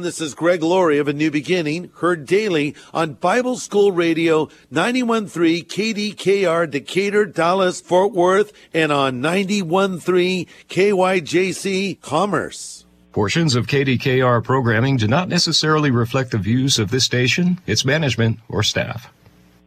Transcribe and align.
This 0.00 0.22
is 0.22 0.34
Greg 0.34 0.62
Laurie 0.62 0.96
of 0.96 1.06
A 1.06 1.12
New 1.12 1.30
Beginning, 1.30 1.90
heard 1.96 2.24
daily 2.24 2.74
on 2.94 3.12
Bible 3.12 3.58
School 3.58 3.92
Radio 3.92 4.48
913 4.70 5.66
KDKR 5.66 6.70
Decatur, 6.70 7.26
Dallas, 7.26 7.82
Fort 7.82 8.12
Worth, 8.12 8.54
and 8.72 8.90
on 8.90 9.20
913 9.20 10.46
KYJC 10.70 12.00
Commerce. 12.00 12.86
Portions 13.12 13.54
of 13.54 13.66
KDKR 13.66 14.42
programming 14.42 14.96
do 14.96 15.06
not 15.06 15.28
necessarily 15.28 15.90
reflect 15.90 16.30
the 16.30 16.38
views 16.38 16.78
of 16.78 16.90
this 16.90 17.04
station, 17.04 17.60
its 17.66 17.84
management, 17.84 18.38
or 18.48 18.62
staff. 18.62 19.12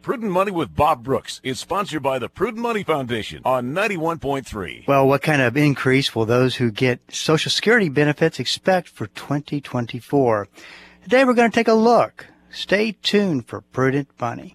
Prudent 0.06 0.30
Money 0.30 0.52
with 0.52 0.72
Bob 0.72 1.02
Brooks 1.02 1.40
is 1.42 1.58
sponsored 1.58 2.00
by 2.00 2.20
the 2.20 2.28
Prudent 2.28 2.62
Money 2.62 2.84
Foundation 2.84 3.42
on 3.44 3.74
91.3. 3.74 4.86
Well, 4.86 5.08
what 5.08 5.20
kind 5.20 5.42
of 5.42 5.56
increase 5.56 6.14
will 6.14 6.26
those 6.26 6.54
who 6.54 6.70
get 6.70 7.00
Social 7.12 7.50
Security 7.50 7.88
benefits 7.88 8.38
expect 8.38 8.88
for 8.88 9.08
2024? 9.08 10.46
Today 11.02 11.24
we're 11.24 11.34
going 11.34 11.50
to 11.50 11.54
take 11.54 11.66
a 11.66 11.72
look. 11.72 12.26
Stay 12.50 12.92
tuned 13.02 13.48
for 13.48 13.62
Prudent 13.62 14.08
Money. 14.20 14.54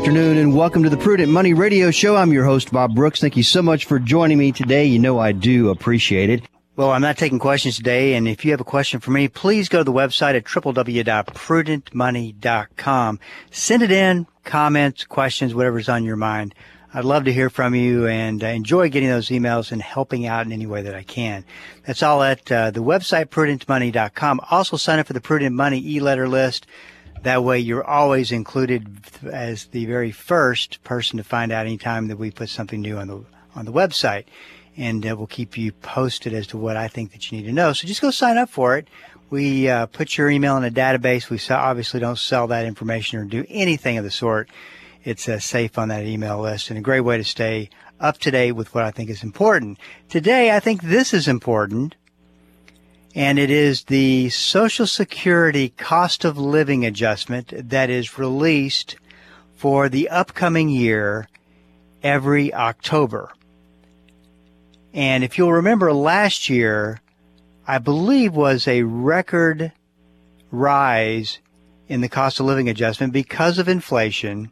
Afternoon 0.00 0.38
and 0.38 0.56
welcome 0.56 0.82
to 0.82 0.88
the 0.88 0.96
Prudent 0.96 1.30
Money 1.30 1.52
Radio 1.52 1.90
Show. 1.90 2.16
I'm 2.16 2.32
your 2.32 2.46
host, 2.46 2.72
Bob 2.72 2.94
Brooks. 2.94 3.20
Thank 3.20 3.36
you 3.36 3.42
so 3.42 3.60
much 3.60 3.84
for 3.84 3.98
joining 3.98 4.38
me 4.38 4.50
today. 4.50 4.86
You 4.86 4.98
know 4.98 5.18
I 5.18 5.32
do 5.32 5.68
appreciate 5.68 6.30
it. 6.30 6.42
Well, 6.74 6.90
I'm 6.90 7.02
not 7.02 7.18
taking 7.18 7.38
questions 7.38 7.76
today, 7.76 8.14
and 8.14 8.26
if 8.26 8.42
you 8.42 8.50
have 8.52 8.62
a 8.62 8.64
question 8.64 9.00
for 9.00 9.10
me, 9.10 9.28
please 9.28 9.68
go 9.68 9.76
to 9.76 9.84
the 9.84 9.92
website 9.92 10.36
at 10.36 10.44
www.prudentmoney.com. 10.44 13.20
Send 13.50 13.82
it 13.82 13.90
in, 13.90 14.26
comments, 14.42 15.04
questions, 15.04 15.54
whatever's 15.54 15.90
on 15.90 16.04
your 16.04 16.16
mind. 16.16 16.54
I'd 16.94 17.04
love 17.04 17.24
to 17.24 17.32
hear 17.34 17.50
from 17.50 17.74
you 17.74 18.06
and 18.06 18.42
I 18.42 18.52
enjoy 18.52 18.88
getting 18.88 19.10
those 19.10 19.28
emails 19.28 19.70
and 19.70 19.82
helping 19.82 20.26
out 20.26 20.46
in 20.46 20.52
any 20.52 20.66
way 20.66 20.80
that 20.80 20.94
I 20.94 21.02
can. 21.02 21.44
That's 21.84 22.02
all 22.02 22.22
at 22.22 22.50
uh, 22.50 22.70
the 22.70 22.82
website, 22.82 23.26
prudentmoney.com. 23.26 24.40
Also 24.50 24.78
sign 24.78 24.98
up 24.98 25.06
for 25.06 25.12
the 25.12 25.20
Prudent 25.20 25.54
Money 25.54 25.86
e-letter 25.86 26.26
list. 26.26 26.66
That 27.22 27.44
way 27.44 27.58
you're 27.58 27.86
always 27.86 28.32
included 28.32 28.88
as 29.30 29.66
the 29.66 29.84
very 29.84 30.10
first 30.10 30.82
person 30.84 31.18
to 31.18 31.24
find 31.24 31.52
out 31.52 31.66
anytime 31.66 32.08
that 32.08 32.16
we 32.16 32.30
put 32.30 32.48
something 32.48 32.80
new 32.80 32.96
on 32.96 33.08
the, 33.08 33.24
on 33.54 33.66
the 33.66 33.72
website. 33.72 34.24
And 34.76 35.06
uh, 35.06 35.14
we'll 35.16 35.26
keep 35.26 35.58
you 35.58 35.72
posted 35.72 36.32
as 36.32 36.46
to 36.48 36.56
what 36.56 36.76
I 36.78 36.88
think 36.88 37.12
that 37.12 37.30
you 37.30 37.38
need 37.38 37.46
to 37.46 37.52
know. 37.52 37.74
So 37.74 37.86
just 37.86 38.00
go 38.00 38.10
sign 38.10 38.38
up 38.38 38.48
for 38.48 38.78
it. 38.78 38.88
We 39.28 39.68
uh, 39.68 39.86
put 39.86 40.16
your 40.16 40.30
email 40.30 40.56
in 40.56 40.64
a 40.64 40.70
database. 40.70 41.28
We 41.28 41.38
obviously 41.54 42.00
don't 42.00 42.18
sell 42.18 42.46
that 42.46 42.64
information 42.64 43.18
or 43.18 43.24
do 43.24 43.44
anything 43.48 43.98
of 43.98 44.04
the 44.04 44.10
sort. 44.10 44.48
It's 45.04 45.28
uh, 45.28 45.38
safe 45.38 45.78
on 45.78 45.88
that 45.88 46.04
email 46.04 46.40
list 46.40 46.70
and 46.70 46.78
a 46.78 46.82
great 46.82 47.00
way 47.00 47.18
to 47.18 47.24
stay 47.24 47.68
up 48.00 48.18
to 48.18 48.30
date 48.30 48.52
with 48.52 48.74
what 48.74 48.84
I 48.84 48.90
think 48.90 49.10
is 49.10 49.22
important. 49.22 49.78
Today, 50.08 50.56
I 50.56 50.60
think 50.60 50.82
this 50.82 51.12
is 51.12 51.28
important 51.28 51.94
and 53.14 53.38
it 53.38 53.50
is 53.50 53.84
the 53.84 54.28
Social 54.28 54.86
Security 54.86 55.70
cost 55.70 56.24
of 56.24 56.38
living 56.38 56.84
adjustment 56.84 57.52
that 57.70 57.90
is 57.90 58.18
released 58.18 58.96
for 59.56 59.88
the 59.88 60.08
upcoming 60.08 60.68
year 60.68 61.28
every 62.02 62.54
October. 62.54 63.32
And 64.94 65.24
if 65.24 65.38
you'll 65.38 65.52
remember 65.52 65.92
last 65.92 66.48
year, 66.48 67.00
I 67.66 67.78
believe 67.78 68.34
was 68.34 68.66
a 68.66 68.82
record 68.82 69.72
rise 70.50 71.38
in 71.88 72.00
the 72.00 72.08
cost 72.08 72.40
of 72.40 72.46
living 72.46 72.68
adjustment 72.68 73.12
because 73.12 73.58
of 73.58 73.68
inflation. 73.68 74.50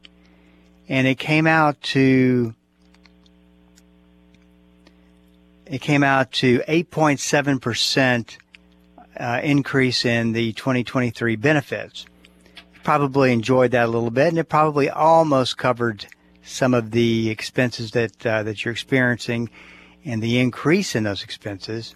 And 0.88 1.06
it 1.06 1.18
came 1.18 1.46
out 1.46 1.80
to 1.82 2.54
it 5.66 5.80
came 5.80 6.02
out 6.02 6.32
to 6.32 6.60
8.7 6.66 7.60
percent 7.60 8.38
uh, 9.18 9.40
increase 9.42 10.04
in 10.04 10.32
the 10.32 10.52
2023 10.52 11.36
benefits. 11.36 12.06
Probably 12.84 13.32
enjoyed 13.32 13.72
that 13.72 13.86
a 13.86 13.90
little 13.90 14.10
bit, 14.10 14.28
and 14.28 14.38
it 14.38 14.48
probably 14.48 14.88
almost 14.88 15.58
covered 15.58 16.06
some 16.42 16.72
of 16.72 16.92
the 16.92 17.28
expenses 17.28 17.90
that 17.90 18.24
uh, 18.26 18.42
that 18.44 18.64
you're 18.64 18.72
experiencing, 18.72 19.50
and 20.04 20.22
the 20.22 20.38
increase 20.38 20.94
in 20.94 21.04
those 21.04 21.22
expenses, 21.22 21.94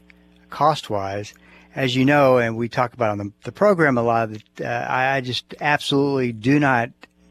cost-wise. 0.50 1.32
As 1.74 1.96
you 1.96 2.04
know, 2.04 2.36
and 2.36 2.56
we 2.58 2.68
talk 2.68 2.92
about 2.92 3.12
on 3.12 3.18
the, 3.18 3.32
the 3.44 3.52
program 3.52 3.96
a 3.96 4.02
lot, 4.02 4.28
uh, 4.60 4.86
I 4.88 5.22
just 5.22 5.54
absolutely 5.58 6.32
do 6.32 6.60
not 6.60 6.90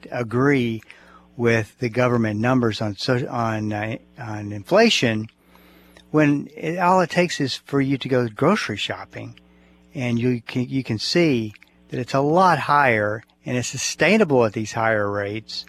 agree 0.10 0.82
with 1.38 1.78
the 1.78 1.90
government 1.90 2.40
numbers 2.40 2.82
on 2.82 2.96
so, 2.96 3.28
on 3.30 3.72
uh, 3.72 3.98
on 4.18 4.52
inflation 4.52 5.28
when 6.10 6.50
it, 6.56 6.78
all 6.78 7.02
it 7.02 7.10
takes 7.10 7.40
is 7.40 7.56
for 7.56 7.82
you 7.82 7.98
to 7.98 8.10
go 8.10 8.28
grocery 8.28 8.78
shopping 8.78 9.40
and 9.94 10.20
you 10.20 10.42
can, 10.42 10.68
you 10.70 10.84
can 10.84 11.00
see 11.00 11.54
that 11.90 12.00
it's 12.00 12.14
a 12.14 12.22
lot 12.22 12.60
higher 12.60 13.24
and 13.46 13.58
it's 13.58 13.68
sustainable 13.68 14.46
at 14.46 14.54
these 14.54 14.72
higher 14.72 15.10
rates 15.10 15.66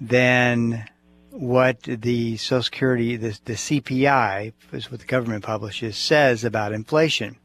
than 0.00 0.88
what 1.30 1.82
the 1.82 2.36
Social 2.36 2.62
Security, 2.62 3.16
the, 3.16 3.38
the 3.44 3.52
CPI, 3.54 4.52
is 4.72 4.90
what 4.90 5.00
the 5.00 5.06
government 5.06 5.44
publishes, 5.44 5.96
says 5.96 6.44
about 6.44 6.72
inflation. 6.72 7.36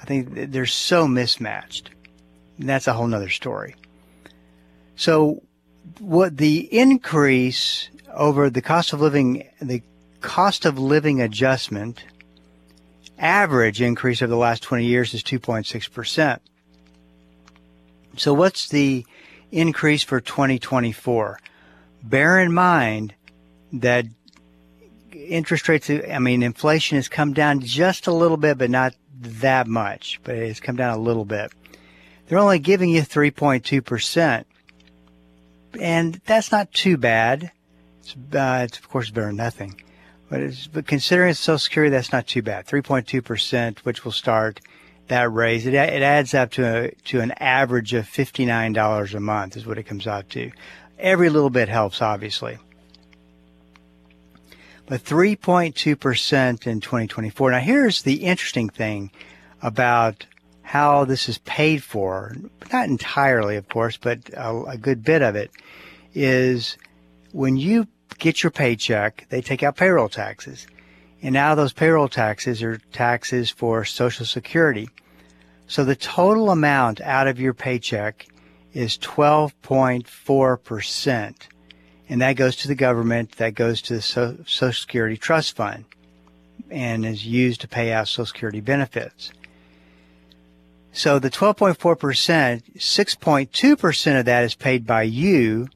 I 0.00 0.04
think 0.04 0.52
they're 0.52 0.66
so 0.66 1.06
mismatched. 1.06 1.90
And 2.58 2.68
that's 2.68 2.86
a 2.86 2.92
whole 2.92 3.06
nother 3.06 3.28
story. 3.28 3.74
So, 4.96 5.42
what 5.98 6.36
the 6.36 6.68
increase 6.76 7.88
over 8.14 8.50
the 8.50 8.62
cost 8.62 8.92
of 8.92 9.00
living, 9.00 9.48
the 9.60 9.82
cost 10.20 10.64
of 10.64 10.78
living 10.78 11.20
adjustment 11.20 12.04
average 13.20 13.82
increase 13.82 14.22
over 14.22 14.30
the 14.30 14.36
last 14.36 14.62
20 14.62 14.84
years 14.84 15.14
is 15.14 15.22
2.6%. 15.22 16.38
So 18.16 18.34
what's 18.34 18.68
the 18.68 19.06
increase 19.52 20.02
for 20.02 20.20
2024? 20.20 21.38
Bear 22.02 22.40
in 22.40 22.52
mind 22.52 23.14
that 23.72 24.06
interest 25.12 25.68
rates, 25.68 25.90
I 25.90 26.18
mean, 26.18 26.42
inflation 26.42 26.96
has 26.96 27.08
come 27.08 27.34
down 27.34 27.60
just 27.60 28.06
a 28.06 28.12
little 28.12 28.36
bit, 28.36 28.58
but 28.58 28.70
not 28.70 28.94
that 29.20 29.66
much, 29.66 30.20
but 30.24 30.36
it's 30.36 30.60
come 30.60 30.76
down 30.76 30.96
a 30.96 31.00
little 31.00 31.24
bit. 31.24 31.52
They're 32.26 32.38
only 32.38 32.58
giving 32.58 32.90
you 32.90 33.02
3.2%. 33.02 34.44
And 35.78 36.20
that's 36.26 36.50
not 36.50 36.72
too 36.72 36.96
bad. 36.96 37.52
It's, 38.00 38.16
uh, 38.34 38.66
it's 38.68 38.78
of 38.78 38.88
course 38.88 39.10
better 39.10 39.28
than 39.28 39.36
nothing. 39.36 39.80
But, 40.30 40.68
but 40.72 40.86
considering 40.86 41.34
Social 41.34 41.58
Security, 41.58 41.90
that's 41.90 42.12
not 42.12 42.28
too 42.28 42.40
bad. 42.40 42.66
3.2%, 42.66 43.80
which 43.80 44.04
will 44.04 44.12
start 44.12 44.60
that 45.08 45.30
raise. 45.30 45.66
It, 45.66 45.74
it 45.74 46.02
adds 46.02 46.34
up 46.34 46.52
to 46.52 46.64
a, 46.64 46.90
to 47.06 47.20
an 47.20 47.32
average 47.32 47.92
of 47.94 48.06
$59 48.06 49.14
a 49.14 49.20
month 49.20 49.56
is 49.56 49.66
what 49.66 49.76
it 49.76 49.82
comes 49.82 50.06
out 50.06 50.30
to. 50.30 50.52
Every 51.00 51.30
little 51.30 51.50
bit 51.50 51.68
helps, 51.68 52.00
obviously. 52.00 52.58
But 54.86 55.02
3.2% 55.02 56.66
in 56.66 56.80
2024. 56.80 57.50
Now, 57.50 57.58
here's 57.58 58.02
the 58.02 58.24
interesting 58.24 58.68
thing 58.68 59.10
about 59.60 60.26
how 60.62 61.04
this 61.04 61.28
is 61.28 61.38
paid 61.38 61.82
for. 61.82 62.36
Not 62.72 62.88
entirely, 62.88 63.56
of 63.56 63.68
course, 63.68 63.96
but 63.96 64.30
a, 64.32 64.62
a 64.62 64.78
good 64.78 65.02
bit 65.02 65.22
of 65.22 65.34
it 65.34 65.50
is 66.14 66.76
when 67.32 67.56
you 67.56 67.88
get 68.18 68.42
your 68.42 68.50
paycheck, 68.50 69.28
they 69.28 69.40
take 69.40 69.62
out 69.62 69.76
payroll 69.76 70.08
taxes. 70.08 70.66
And 71.22 71.34
now 71.34 71.54
those 71.54 71.72
payroll 71.72 72.08
taxes 72.08 72.60
are 72.62 72.78
taxes 72.92 73.50
for 73.50 73.84
Social 73.84 74.26
Security. 74.26 74.88
So 75.66 75.84
the 75.84 75.96
total 75.96 76.50
amount 76.50 77.00
out 77.00 77.28
of 77.28 77.38
your 77.38 77.54
paycheck 77.54 78.26
is 78.72 78.98
12.4%. 78.98 81.34
And 82.08 82.22
that 82.22 82.36
goes 82.36 82.56
to 82.56 82.68
the 82.68 82.74
government, 82.74 83.36
that 83.36 83.54
goes 83.54 83.82
to 83.82 83.94
the 83.94 84.02
Social 84.02 84.72
Security 84.72 85.16
Trust 85.16 85.54
Fund, 85.56 85.84
and 86.70 87.04
is 87.04 87.26
used 87.26 87.60
to 87.60 87.68
pay 87.68 87.92
out 87.92 88.08
Social 88.08 88.26
Security 88.26 88.60
benefits. 88.60 89.30
So 90.92 91.20
the 91.20 91.30
12.4%, 91.30 91.76
6.2% 92.76 94.18
of 94.18 94.24
that 94.24 94.44
is 94.44 94.54
paid 94.56 94.86
by 94.86 95.02
you 95.02 95.68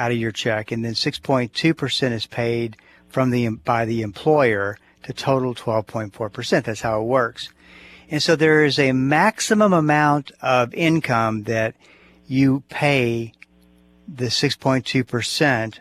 out 0.00 0.10
of 0.10 0.16
your 0.16 0.32
check, 0.32 0.72
and 0.72 0.82
then 0.82 0.94
6.2% 0.94 2.12
is 2.12 2.26
paid 2.26 2.76
from 3.08 3.30
the 3.30 3.48
by 3.48 3.84
the 3.84 4.00
employer 4.00 4.78
to 5.02 5.12
total 5.12 5.54
12.4%. 5.54 6.64
That's 6.64 6.80
how 6.80 7.02
it 7.02 7.04
works. 7.04 7.50
And 8.08 8.22
so 8.22 8.34
there 8.34 8.64
is 8.64 8.78
a 8.78 8.92
maximum 8.92 9.74
amount 9.74 10.32
of 10.40 10.72
income 10.72 11.44
that 11.44 11.74
you 12.26 12.62
pay 12.70 13.34
the 14.08 14.26
6.2% 14.26 15.78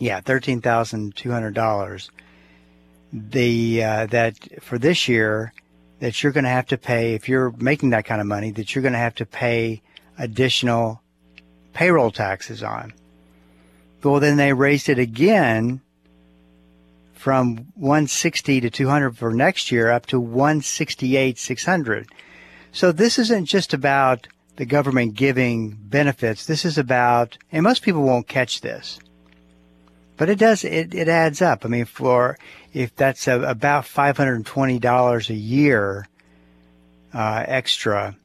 yeah, 0.03 0.21
$13,200, 0.21 2.11
the, 3.13 3.85
uh, 3.85 4.07
that 4.07 4.63
for 4.63 4.77
this 4.77 5.07
year, 5.07 5.53
that 6.01 6.21
you're 6.21 6.33
going 6.33 6.43
to 6.43 6.51
have 6.51 6.67
to 6.67 6.77
pay, 6.77 7.15
if 7.15 7.29
you're 7.29 7.53
making 7.53 7.91
that 7.91 8.05
kind 8.05 8.21
of 8.21 8.27
money, 8.27 8.51
that 8.51 8.75
you're 8.75 8.83
going 8.83 8.95
to 8.95 8.99
have 8.99 9.15
to 9.15 9.25
pay 9.25 9.81
additional 10.19 11.01
payroll 11.73 12.11
taxes 12.11 12.65
on. 12.65 12.93
Well, 14.03 14.19
then 14.19 14.39
they 14.39 14.53
raised 14.53 14.89
it 14.89 14.99
again 14.99 15.81
from 17.13 17.69
160 17.77 18.61
to 18.61 18.71
200 18.71 19.17
for 19.17 19.33
next 19.33 19.71
year 19.71 19.93
up 19.93 20.07
to 20.07 20.19
168 20.19 21.39
600. 21.39 22.09
So 22.73 22.91
this 22.91 23.21
isn't 23.21 23.47
just 23.47 23.73
about 23.73 24.27
the 24.57 24.67
government 24.67 25.15
giving 25.15 25.79
benefits. 25.81 26.45
This 26.45 26.65
is 26.65 26.77
about, 26.77 27.39
and 27.53 27.63
most 27.63 27.83
people 27.83 28.03
won't 28.03 28.27
catch 28.27 28.63
this, 28.63 28.99
but 30.23 30.31
it 30.31 30.39
does, 30.39 30.63
it, 30.63 30.95
it 30.95 31.09
adds 31.09 31.43
up. 31.43 31.65
I 31.65 31.69
mean, 31.69 31.85
for, 31.85 32.39
if 32.73 32.95
that's 32.95 33.27
a, 33.27 33.41
about 33.41 33.83
$520 33.83 35.29
a 35.29 35.35
year 35.35 36.07
uh, 37.13 37.45
extra 37.45 38.17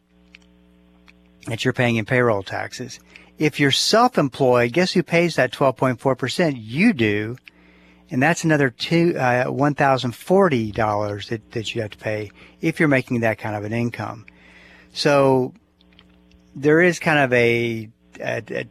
that 1.48 1.66
you're 1.66 1.74
paying 1.74 1.96
in 1.96 2.06
payroll 2.06 2.44
taxes. 2.44 3.00
If 3.40 3.60
you're 3.60 3.72
self-employed, 3.72 4.74
guess 4.74 4.92
who 4.92 5.02
pays 5.02 5.38
that 5.38 5.52
12.4%? 5.52 6.54
You 6.56 6.94
do 6.94 7.36
and 8.12 8.22
that's 8.22 8.44
another 8.44 8.70
two 8.70 9.18
uh, 9.18 9.46
one 9.46 9.74
thousand 9.74 10.12
forty 10.12 10.72
dollars 10.72 11.30
that, 11.30 11.52
that 11.54 11.74
you 11.74 11.82
have 11.82 11.90
to 11.90 11.98
pay 11.98 12.30
if 12.62 12.80
you're 12.80 12.90
making 12.90 13.22
that 13.22 13.40
kind 13.40 13.56
of 13.56 13.64
an 13.64 13.74
income. 13.74 14.28
So 14.94 15.56
there 16.56 16.80
is 16.80 17.00
kind 17.00 17.18
of 17.18 17.34
a, 17.34 17.90
a, 18.22 18.44
a 18.52 18.66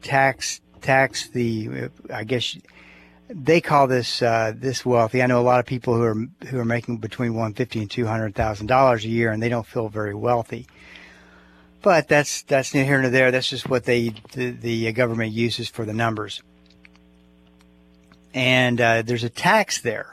tax 0.00 0.62
tax 0.84 1.28
the 1.28 1.88
I 2.12 2.24
guess 2.24 2.56
they 3.28 3.60
call 3.60 3.86
this 3.86 4.22
uh, 4.22 4.52
this 4.54 4.84
wealthy. 4.84 5.22
I 5.22 5.26
know 5.26 5.40
a 5.40 5.42
lot 5.42 5.60
of 5.60 5.66
people 5.66 5.94
who 5.94 6.02
are 6.02 6.48
who 6.48 6.58
are 6.58 6.64
making 6.64 6.98
between 6.98 7.34
one 7.34 7.54
fifty 7.54 7.80
and 7.80 7.90
two 7.90 8.06
hundred 8.06 8.34
thousand 8.34 8.66
dollars 8.66 9.04
a 9.04 9.08
year, 9.08 9.30
and 9.30 9.42
they 9.42 9.48
don't 9.48 9.66
feel 9.66 9.88
very 9.88 10.14
wealthy. 10.14 10.66
But 11.82 12.08
that's 12.08 12.42
that's 12.42 12.72
here 12.72 13.00
nor 13.00 13.10
there. 13.10 13.30
That's 13.30 13.48
just 13.48 13.68
what 13.68 13.84
they 13.84 14.14
the, 14.32 14.50
the 14.50 14.92
government 14.92 15.32
uses 15.32 15.68
for 15.68 15.84
the 15.84 15.92
numbers 15.92 16.42
and 18.34 18.80
uh, 18.80 19.02
there's 19.02 19.24
a 19.24 19.30
tax 19.30 19.80
there, 19.80 20.12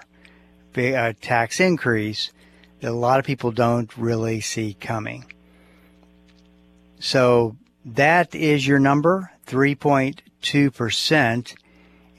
a 0.75 1.13
tax 1.13 1.59
increase 1.59 2.31
that 2.79 2.91
a 2.91 2.94
lot 2.94 3.19
of 3.19 3.25
people 3.25 3.51
don't 3.51 3.95
really 3.97 4.39
see 4.39 4.75
coming. 4.75 5.25
So 7.00 7.57
that 7.83 8.35
is 8.35 8.65
your 8.65 8.79
number, 8.79 9.31
3.2%. 10.41 11.55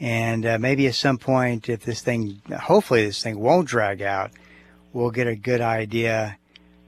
And 0.01 0.47
uh, 0.47 0.59
maybe 0.59 0.87
at 0.89 0.95
some 0.95 1.19
point, 1.19 1.69
if 1.69 1.85
this 1.85 2.01
thing, 2.01 2.43
hopefully 2.61 3.07
this 3.07 3.23
thing 3.23 3.39
won't 3.39 3.69
drag 3.69 4.03
out, 4.03 4.33
we'll 4.93 5.11
get 5.11 5.27
a 5.27 5.37
good 5.37 5.61
idea. 5.61 6.39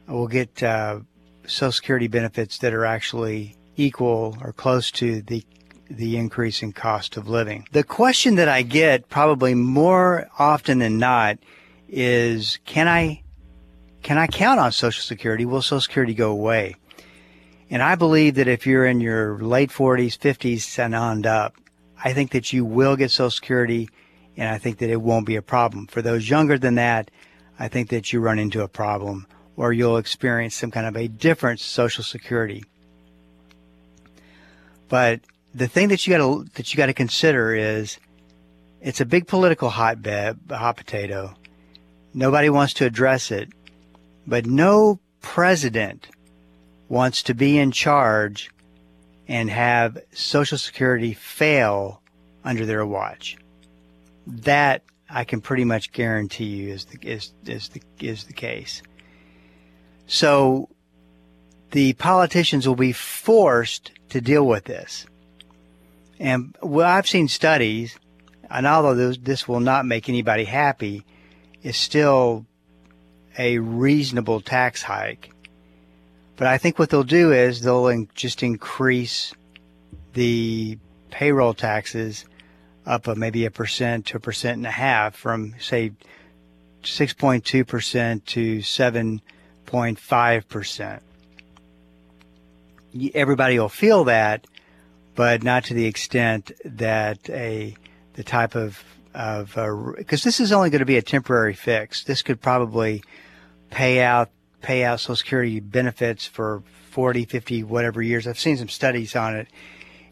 We'll 0.09 0.27
get 0.27 0.63
uh, 0.63 1.01
Social 1.47 1.73
Security 1.73 2.09
benefits 2.09 2.59
that 2.59 2.75
are 2.75 2.85
actually 2.85 3.57
equal 3.77 4.37
or 4.41 4.53
close 4.53 4.91
to 4.93 5.23
the 5.23 5.45
the 5.91 6.17
increase 6.17 6.63
in 6.63 6.73
cost 6.73 7.19
of 7.19 7.29
living. 7.29 7.69
The 7.73 7.85
question 7.85 8.37
that 8.37 8.49
I 8.49 8.63
get 8.63 9.11
probably 9.11 9.55
more 9.55 10.29
often 10.39 10.79
than 10.79 10.99
not 10.99 11.39
is 11.89 12.59
can 12.65 12.89
I 12.89 13.23
can 14.03 14.19
I 14.19 14.27
count 14.27 14.61
on 14.61 14.73
Social 14.73 15.03
Security? 15.03 15.45
Will 15.45 15.63
Social 15.63 15.81
Security 15.81 16.15
go 16.15 16.31
away? 16.31 16.77
And 17.71 17.83
I 17.83 17.95
believe 17.95 18.35
that 18.37 18.49
if 18.49 18.67
you're 18.67 18.87
in 18.87 19.01
your 19.01 19.39
late 19.39 19.71
40s, 19.71 20.19
50s, 20.19 20.79
and 20.79 20.95
on 20.95 21.25
up, 21.27 21.55
I 22.03 22.13
think 22.13 22.33
that 22.33 22.53
you 22.53 22.65
will 22.65 22.97
get 22.97 23.11
Social 23.11 23.31
Security, 23.31 23.89
and 24.37 24.49
I 24.49 24.59
think 24.59 24.79
that 24.79 24.91
it 24.91 25.01
won't 25.01 25.27
be 25.27 25.37
a 25.37 25.43
problem. 25.43 25.87
For 25.87 26.03
those 26.03 26.29
younger 26.29 26.59
than 26.59 26.75
that, 26.75 27.11
I 27.59 27.69
think 27.69 27.89
that 27.91 28.13
you 28.13 28.21
run 28.21 28.39
into 28.39 28.63
a 28.63 28.69
problem 28.69 29.27
or 29.57 29.73
you'll 29.73 29.97
experience 29.97 30.55
some 30.55 30.71
kind 30.71 30.87
of 30.87 30.97
a 30.97 31.09
different 31.09 31.61
Social 31.61 32.05
Security. 32.05 32.65
But 34.89 35.21
the 35.55 35.69
thing 35.69 35.89
that 35.89 36.07
you 36.07 36.17
got 36.17 36.19
to 36.19 36.45
that 36.55 36.73
you 36.73 36.77
got 36.77 36.87
to 36.87 36.95
consider 36.95 37.55
is 37.55 37.99
it's 38.81 39.01
a 39.01 39.07
big 39.07 39.27
political 39.27 39.71
hotbed, 39.71 40.39
hot 40.51 40.77
potato. 40.77 41.35
Nobody 42.13 42.51
wants 42.51 42.75
to 42.75 42.87
address 42.87 43.31
it, 43.31 43.49
but 44.27 44.47
no 44.47 45.01
president 45.21 46.09
wants 46.95 47.25
to 47.25 47.35
be 47.35 47.59
in 47.59 47.73
charge 47.73 48.51
and 49.27 49.51
have 49.51 49.99
Social 50.13 50.57
Security 50.57 51.13
fail 51.13 52.01
under 52.45 52.65
their 52.65 52.87
watch. 52.87 53.37
That 54.29 54.85
I 55.11 55.25
can 55.25 55.41
pretty 55.41 55.65
much 55.65 55.91
guarantee 55.91 56.45
you 56.45 56.73
is 56.73 56.85
the 56.85 56.99
is 57.03 57.33
is 57.47 57.69
the 57.71 57.83
is 58.01 58.25
the 58.25 58.33
case. 58.33 58.81
So 60.07 60.69
the 61.73 61.95
politicians 61.95 62.69
will 62.69 62.77
be 62.77 62.93
forced 62.93 63.91
to 64.11 64.21
deal 64.21 64.47
with 64.47 64.65
this. 64.65 65.05
And 66.21 66.57
well, 66.63 66.89
I've 66.89 67.09
seen 67.09 67.27
studies, 67.27 67.99
and 68.49 68.69
although 68.69 68.95
this, 68.95 69.19
this 69.19 69.49
will 69.49 69.59
not 69.59 69.85
make 69.85 70.09
anybody 70.09 70.45
happy, 70.45 71.05
it's 71.61 71.77
still 71.77 72.47
a 73.37 73.59
reasonable 73.59 74.41
tax 74.41 74.83
hike. 74.83 75.34
But 76.37 76.49
I 76.49 76.59
think 76.59 76.79
what 76.79 76.91
they'll 76.91 77.05
do 77.05 77.33
is 77.33 77.63
they'll 77.63 77.89
in, 77.89 78.09
just 78.15 78.43
increase 78.43 79.33
the 80.15 80.79
payroll 81.11 81.53
taxes 81.55 82.25
up 82.87 83.07
a, 83.07 83.15
maybe 83.15 83.47
a 83.47 83.51
percent 83.51 84.07
to 84.07 84.17
a 84.17 84.21
percent 84.21 84.57
and 84.57 84.67
a 84.67 84.71
half 84.71 85.15
from 85.17 85.55
say 85.59 85.93
6.2% 86.83 88.25
to 88.25 88.59
7.5%. 88.59 91.01
Everybody 93.15 93.59
will 93.59 93.69
feel 93.69 94.05
that, 94.05 94.47
but 95.15 95.43
not 95.43 95.65
to 95.65 95.75
the 95.75 95.87
extent 95.87 96.53
that 96.65 97.29
a 97.29 97.77
the 98.15 98.23
type 98.23 98.55
of 98.55 98.85
of 99.15 99.57
because 99.97 100.23
this 100.23 100.39
is 100.39 100.53
only 100.53 100.71
going 100.71 100.79
to 100.81 100.85
be 100.85 100.97
a 100.97 101.03
temporary 101.03 101.55
fix. 101.55 102.05
This 102.05 102.23
could 102.23 102.41
probably 102.41 103.03
pay 103.71 104.01
out 104.01 104.31
pay 104.65 104.83
out 104.83 104.99
Social 104.99 105.17
Security 105.17 105.61
benefits 105.61 106.27
for 106.27 106.63
40, 106.91 107.27
50, 107.27 107.65
whatever 107.65 108.01
years. 108.01 108.27
I've 108.27 108.39
seen 108.39 108.57
some 108.57 108.69
studies 108.69 109.15
on 109.15 109.37
it, 109.37 109.49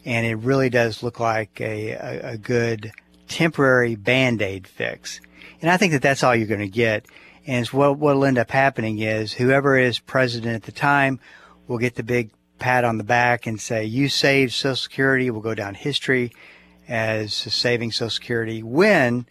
and 0.04 0.26
it 0.26 0.34
really 0.36 0.68
does 0.68 1.02
look 1.02 1.18
like 1.18 1.60
a, 1.60 1.92
a, 1.92 2.32
a 2.32 2.38
good 2.38 2.92
temporary 3.28 3.96
band 3.96 4.42
aid 4.42 4.66
fix. 4.66 5.20
And 5.62 5.70
I 5.70 5.76
think 5.76 5.92
that 5.92 6.02
that's 6.02 6.22
all 6.22 6.36
you're 6.36 6.46
going 6.46 6.60
to 6.60 6.68
get. 6.68 7.06
And 7.46 7.66
what 7.68 7.98
what'll 7.98 8.24
end 8.24 8.38
up 8.38 8.50
happening 8.50 8.98
is 8.98 9.32
whoever 9.32 9.76
is 9.76 9.98
president 9.98 10.54
at 10.54 10.62
the 10.64 10.72
time 10.72 11.18
will 11.66 11.78
get 11.78 11.94
the 11.94 12.02
big 12.02 12.30
pat 12.58 12.84
on 12.84 12.98
the 12.98 13.04
back 13.04 13.46
and 13.46 13.60
say, 13.60 13.84
you 13.84 14.08
saved 14.08 14.52
Social 14.52 14.76
Security, 14.76 15.30
will 15.30 15.40
go 15.40 15.54
down 15.54 15.74
history 15.74 16.32
as 16.88 17.32
saving 17.32 17.90
Social 17.90 18.10
Security 18.10 18.62
when 18.62 19.26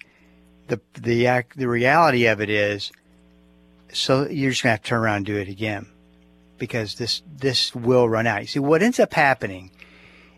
the, 0.67 0.81
the, 0.99 1.27
act, 1.27 1.57
the 1.57 1.67
reality 1.67 2.25
of 2.25 2.41
it 2.41 2.49
is, 2.49 2.91
so 3.93 4.27
you're 4.27 4.51
just 4.51 4.63
going 4.63 4.69
to 4.69 4.75
have 4.75 4.83
to 4.83 4.89
turn 4.89 5.01
around 5.01 5.17
and 5.17 5.25
do 5.25 5.37
it 5.37 5.47
again 5.47 5.87
because 6.57 6.95
this, 6.95 7.23
this 7.37 7.73
will 7.73 8.07
run 8.07 8.27
out. 8.27 8.41
You 8.41 8.47
see, 8.47 8.59
what 8.59 8.83
ends 8.83 8.99
up 8.99 9.13
happening 9.13 9.71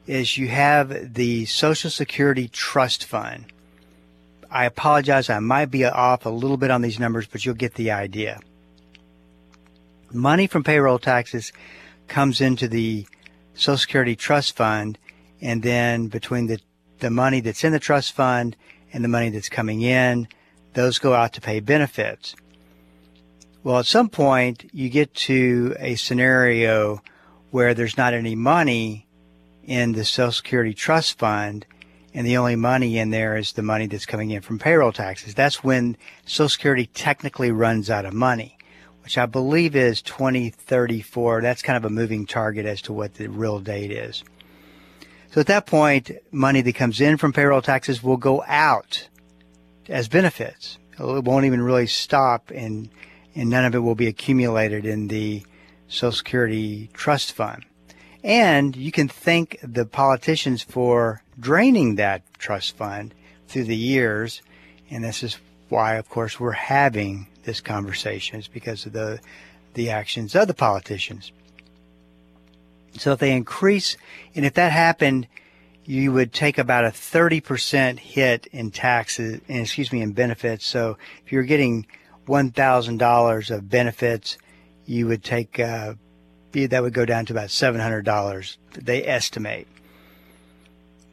is 0.08 0.38
you 0.38 0.48
have 0.48 1.14
the 1.14 1.46
Social 1.46 1.90
Security 1.90 2.48
Trust 2.48 3.06
Fund. 3.06 3.46
I 4.50 4.66
apologize. 4.66 5.30
I 5.30 5.40
might 5.40 5.72
be 5.72 5.86
off 5.86 6.26
a 6.26 6.30
little 6.30 6.58
bit 6.58 6.72
on 6.72 6.82
these 6.82 7.00
numbers, 7.00 7.28
but 7.28 7.46
you'll 7.46 7.56
get 7.56 7.76
the 7.76 7.92
idea. 7.92 8.40
Money 10.12 10.48
from 10.48 10.64
payroll 10.64 11.00
taxes 11.00 11.52
comes 12.08 12.40
into 12.40 12.68
the 12.68 13.08
Social 13.54 13.78
Security 13.78 14.16
Trust 14.16 14.56
Fund, 14.56 14.98
and 15.42 15.64
then 15.64 16.08
between 16.08 16.48
the, 16.48 16.60
the 17.00 17.10
money 17.10 17.40
that's 17.40 17.64
in 17.64 17.72
the 17.72 17.80
trust 17.80 18.14
fund 18.14 18.56
and 18.94 19.04
the 19.04 19.10
money 19.10 19.30
that's 19.30 19.50
coming 19.50 19.82
in, 19.82 20.28
those 20.74 21.00
go 21.00 21.14
out 21.14 21.34
to 21.34 21.42
pay 21.42 21.60
benefits. 21.60 22.36
Well, 23.64 23.80
at 23.80 23.86
some 23.86 24.10
point, 24.10 24.70
you 24.74 24.90
get 24.90 25.14
to 25.14 25.74
a 25.80 25.96
scenario 25.96 27.02
where 27.52 27.74
there's 27.74 27.96
not 27.96 28.14
any 28.14 28.36
money 28.36 29.08
in 29.64 29.94
the 29.94 30.04
Social 30.04 30.34
Security 30.34 30.74
Trust 30.74 31.18
Fund, 31.18 31.66
and 32.14 32.28
the 32.28 32.36
only 32.36 32.58
money 32.58 32.98
in 32.98 33.12
there 33.12 33.38
is 33.38 33.54
the 33.54 33.62
money 33.62 33.88
that's 33.88 34.06
coming 34.06 34.32
in 34.32 34.42
from 34.42 34.60
payroll 34.60 34.92
taxes. 34.92 35.34
That's 35.34 35.64
when 35.64 35.96
Social 36.26 36.50
Security 36.50 36.88
technically 36.88 37.52
runs 37.52 37.90
out 37.90 38.06
of 38.06 38.14
money, 38.14 38.58
which 39.02 39.18
I 39.18 39.28
believe 39.28 39.78
is 39.78 40.02
2034. 40.02 41.42
That's 41.42 41.62
kind 41.62 41.78
of 41.78 41.86
a 41.86 41.90
moving 41.90 42.26
target 42.26 42.66
as 42.66 42.82
to 42.82 42.92
what 42.92 43.14
the 43.14 43.28
real 43.28 43.60
date 43.60 43.92
is. 43.92 44.26
So 45.32 45.40
at 45.40 45.48
that 45.48 45.68
point, 45.68 46.12
money 46.32 46.60
that 46.60 46.76
comes 46.76 47.00
in 47.00 47.16
from 47.16 47.32
payroll 47.32 47.62
taxes 47.62 48.04
will 48.04 48.18
go 48.18 48.44
out 48.46 49.08
as 49.88 50.10
benefits. 50.10 50.78
It 51.00 51.24
won't 51.24 51.46
even 51.46 51.62
really 51.62 51.88
stop 51.88 52.52
and, 52.54 52.90
and 53.36 53.50
none 53.50 53.66
of 53.66 53.76
it 53.76 53.80
will 53.80 53.96
be 53.96 54.08
accumulated 54.08 54.86
in 54.86 55.08
the 55.08 55.44
Social 55.88 56.12
Security 56.12 56.90
Trust 56.94 57.34
Fund. 57.34 57.66
And 58.24 58.76
you 58.76 58.92
can 58.92 59.08
thank 59.08 59.60
the 59.62 59.86
politicians 59.86 60.64
for 60.64 61.22
draining 61.40 61.96
that 61.96 62.22
trust 62.38 62.76
fund 62.78 63.14
through 63.48 63.66
the 63.66 63.76
years. 63.76 64.42
And 64.90 65.04
this 65.04 65.24
is 65.24 65.38
why, 65.70 65.96
of 65.96 66.10
course, 66.10 66.40
we're 66.40 66.52
having 66.52 67.28
this 67.44 67.60
conversation 67.60 68.40
is 68.40 68.48
because 68.48 68.86
of 68.86 68.94
the, 68.94 69.20
the 69.74 69.90
actions 69.90 70.36
of 70.36 70.48
the 70.48 70.54
politicians. 70.54 71.32
So 72.98 73.14
if 73.14 73.20
they 73.20 73.34
increase, 73.34 73.98
and 74.36 74.46
if 74.46 74.54
that 74.54 74.72
happened, 74.72 75.28
you 75.86 76.14
would 76.14 76.32
take 76.32 76.58
about 76.58 76.86
a 76.86 76.90
30% 76.90 78.00
hit 78.00 78.48
in 78.48 78.72
taxes, 78.72 79.42
and 79.50 79.60
excuse 79.60 79.92
me, 79.92 80.02
in 80.02 80.14
benefits. 80.14 80.66
So 80.66 80.98
if 81.26 81.32
you're 81.32 81.44
getting 81.44 81.86
$1,000 82.28 83.52
of 83.52 83.70
benefits, 83.70 84.38
you 84.86 85.08
would 85.08 85.24
take 85.24 85.60
uh, 85.60 85.94
that 86.52 86.84
would 86.84 86.94
go 86.94 87.06
down 87.06 87.26
to 87.26 87.34
about 87.34 87.50
$700, 87.50 88.58
they 88.74 89.06
estimate. 89.06 89.68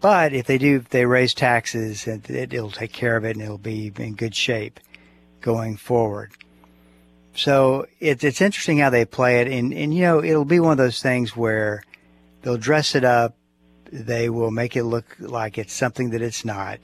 But 0.01 0.33
if 0.33 0.47
they 0.47 0.59
do, 0.59 0.77
if 0.77 0.89
they 0.89 1.05
raise 1.05 1.35
taxes, 1.35 2.07
it, 2.07 2.53
will 2.53 2.71
take 2.71 2.93
care 2.93 3.17
of 3.17 3.25
it 3.25 3.37
and 3.37 3.43
it'll 3.43 3.59
be 3.59 3.93
in 3.97 4.15
good 4.15 4.35
shape 4.35 4.81
going 5.41 5.77
forward. 5.77 6.33
So 7.35 7.87
it's 8.01 8.25
it's 8.25 8.41
interesting 8.41 8.79
how 8.79 8.91
they 8.91 9.05
play 9.05 9.41
it, 9.41 9.49
and 9.49 9.73
and 9.73 9.95
you 9.95 10.03
know 10.03 10.23
it'll 10.23 10.45
be 10.45 10.59
one 10.59 10.73
of 10.73 10.79
those 10.79 11.01
things 11.01 11.37
where 11.37 11.85
they'll 12.43 12.57
dress 12.57 12.95
it 12.95 13.05
up, 13.05 13.37
they 13.93 14.29
will 14.29 14.51
make 14.51 14.75
it 14.77 14.85
look 14.85 15.17
like 15.21 15.57
it's 15.57 15.73
something 15.73 16.11
that 16.11 16.23
it's 16.23 16.45
not, 16.45 16.81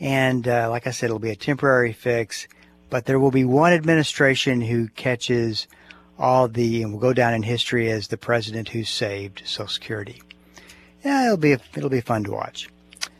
and 0.00 0.48
uh, 0.48 0.68
like 0.68 0.86
I 0.86 0.90
said, 0.90 1.06
it'll 1.06 1.18
be 1.18 1.30
a 1.30 1.36
temporary 1.36 1.92
fix. 1.92 2.48
But 2.90 3.04
there 3.04 3.18
will 3.18 3.30
be 3.30 3.44
one 3.44 3.72
administration 3.72 4.60
who 4.60 4.88
catches 4.88 5.66
all 6.18 6.48
the 6.48 6.82
and 6.82 6.92
will 6.92 7.00
go 7.00 7.12
down 7.12 7.34
in 7.34 7.42
history 7.42 7.90
as 7.90 8.08
the 8.08 8.16
president 8.16 8.70
who 8.70 8.84
saved 8.84 9.42
Social 9.44 9.68
Security. 9.68 10.22
Yeah, 11.04 11.26
it'll 11.26 11.36
be 11.36 11.52
it'll 11.52 11.90
be 11.90 12.00
fun 12.00 12.24
to 12.24 12.32
watch. 12.32 12.68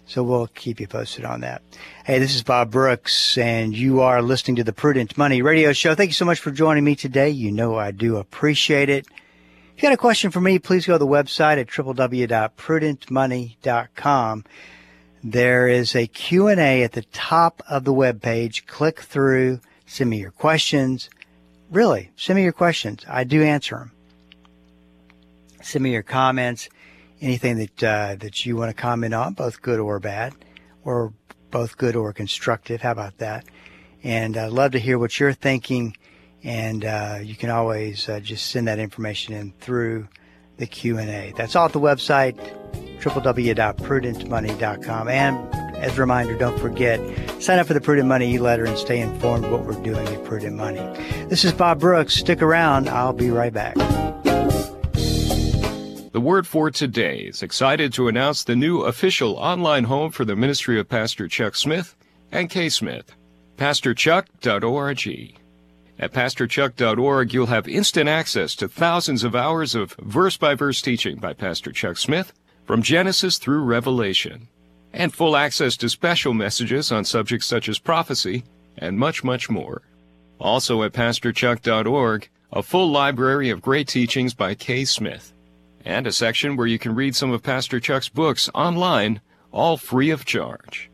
So 0.07 0.23
we'll 0.23 0.47
keep 0.49 0.81
you 0.81 0.89
posted 0.89 1.27
on 1.27 1.43
that. 1.43 1.61
Hey, 2.05 2.19
this 2.19 2.35
is 2.35 2.43
Bob 2.43 2.71
Brooks, 2.71 3.37
and 3.37 3.77
you 3.77 4.01
are 4.01 4.23
listening 4.23 4.57
to 4.57 4.65
the 4.65 4.73
Prudent 4.73 5.19
Money 5.19 5.43
Radio 5.43 5.75
Show. 5.75 5.95
Thank 5.95 6.09
you 6.09 6.15
so 6.15 6.25
much 6.25 6.41
for 6.41 6.51
joining 6.51 6.83
me 6.83 6.97
today. 6.97 7.29
You 7.29 7.53
know 7.53 7.77
I 7.77 7.91
do 7.91 8.17
appreciate 8.17 8.89
it. 8.89 9.07
If 9.77 9.83
you 9.83 9.91
got 9.91 9.93
a 9.93 9.99
question 9.99 10.31
for 10.31 10.41
me, 10.41 10.59
please 10.59 10.87
go 10.87 10.95
to 10.95 10.99
the 10.99 11.07
website 11.07 11.61
at 11.61 11.67
www.prudentmoney.com. 11.67 14.45
There 15.23 15.69
is 15.69 15.95
a 15.95 16.07
Q&A 16.07 16.83
at 16.83 16.93
the 16.93 17.03
top 17.03 17.63
of 17.69 17.85
the 17.85 17.93
web 17.93 18.23
page. 18.23 18.67
Click 18.67 19.01
through, 19.01 19.61
send 19.87 20.11
me 20.11 20.19
your 20.19 20.31
questions 20.31 21.11
really, 21.71 22.11
send 22.17 22.37
me 22.37 22.43
your 22.43 22.53
questions. 22.53 23.05
I 23.09 23.25
do 23.25 23.43
answer 23.43 23.77
them. 23.77 23.93
Send 25.63 25.83
me 25.83 25.93
your 25.93 26.03
comments, 26.03 26.69
anything 27.21 27.59
that 27.59 27.83
uh, 27.83 28.17
that 28.17 28.47
you 28.47 28.57
want 28.57 28.75
to 28.75 28.81
comment 28.81 29.15
on, 29.15 29.35
both 29.35 29.61
good 29.61 29.81
or 29.81 29.99
bad, 29.99 30.35
or 30.85 31.13
both 31.51 31.77
good 31.77 31.97
or 31.97 32.13
constructive. 32.13 32.81
How 32.81 32.93
about 32.93 33.19
that? 33.19 33.45
And 34.03 34.37
I'd 34.37 34.53
love 34.53 34.73
to 34.73 34.79
hear 34.79 34.99
what 34.99 35.19
you're 35.19 35.33
thinking. 35.33 35.97
And 36.45 36.85
uh, 36.85 37.19
you 37.21 37.35
can 37.35 37.51
always 37.51 38.09
uh, 38.09 38.21
just 38.21 38.47
send 38.47 38.69
that 38.69 38.79
information 38.79 39.35
in 39.35 39.53
through 39.61 40.07
the 40.57 40.67
Q&A. 40.67 41.33
That's 41.37 41.57
all 41.57 41.67
at 41.67 41.73
the 41.73 41.81
website, 41.81 42.39
www.prudentmoney.com. 43.00 45.09
And 45.09 45.55
as 45.76 45.97
a 45.97 46.00
reminder, 46.00 46.37
don't 46.37 46.59
forget, 46.59 47.00
sign 47.40 47.59
up 47.59 47.67
for 47.67 47.75
the 47.75 47.81
Prudent 47.81 48.09
Money 48.09 48.35
e-letter 48.35 48.64
and 48.64 48.76
stay 48.76 49.00
informed 49.00 49.47
what 49.47 49.64
we're 49.64 49.81
doing 49.83 50.07
at 50.09 50.25
Prudent 50.25 50.57
Money. 50.57 50.81
This 51.28 51.45
is 51.45 51.52
Bob 51.52 51.81
Brooks. 51.81 52.14
Stick 52.14 52.43
around. 52.43 52.88
I'll 52.88 53.12
be 53.12 53.31
right 53.31 53.52
back. 53.52 53.76
The 56.12 56.21
Word 56.21 56.49
for 56.49 56.71
Today 56.71 57.19
is 57.19 57.45
excited 57.45 57.93
to 57.93 58.09
announce 58.09 58.43
the 58.43 58.57
new 58.57 58.81
official 58.81 59.37
online 59.37 59.85
home 59.85 60.11
for 60.11 60.25
the 60.25 60.35
ministry 60.35 60.81
of 60.81 60.88
Pastor 60.88 61.28
Chuck 61.28 61.55
Smith 61.55 61.95
and 62.33 62.50
Kay 62.50 62.71
Smith, 62.71 63.12
pastorchuck.org. 63.57 65.38
At 66.00 66.12
pastorchuck.org, 66.12 67.33
you'll 67.33 67.47
have 67.47 67.69
instant 67.69 68.09
access 68.09 68.57
to 68.57 68.69
thousands 68.69 69.23
of 69.23 69.37
hours 69.37 69.75
of 69.75 69.93
verse 70.00 70.37
by 70.37 70.55
verse 70.55 70.83
teaching 70.83 71.19
by 71.19 71.35
Pastor 71.35 71.73
Chuck 71.73 71.99
Smith 71.99 72.33
from 72.69 72.83
Genesis 72.83 73.39
through 73.39 73.63
Revelation 73.63 74.47
and 74.93 75.15
full 75.15 75.39
access 75.39 75.75
to 75.79 75.89
special 75.89 76.35
messages 76.35 76.93
on 76.93 77.03
subjects 77.03 77.47
such 77.47 77.67
as 77.67 77.79
prophecy 77.79 78.45
and 78.77 78.99
much, 78.99 79.25
much 79.25 79.49
more. 79.49 79.81
Also 80.39 80.83
at 80.83 80.93
PastorChuck.org, 80.93 82.29
a 82.53 82.63
full 82.63 82.91
library 82.91 83.49
of 83.49 83.63
great 83.63 83.89
teachings 83.89 84.35
by 84.35 84.55
Kay 84.55 84.85
Smith, 84.85 85.33
and 85.87 86.07
a 86.07 86.13
section 86.13 86.57
where 86.57 86.67
you 86.67 86.79
can 86.79 86.95
read 86.95 87.17
some 87.17 87.33
of 87.33 87.43
Pastor 87.43 87.81
Chuck's 87.81 88.11
books 88.11 88.51
online, 88.55 89.23
all 89.51 89.79
free 89.79 90.11
of 90.11 90.27
charge. 90.27 90.91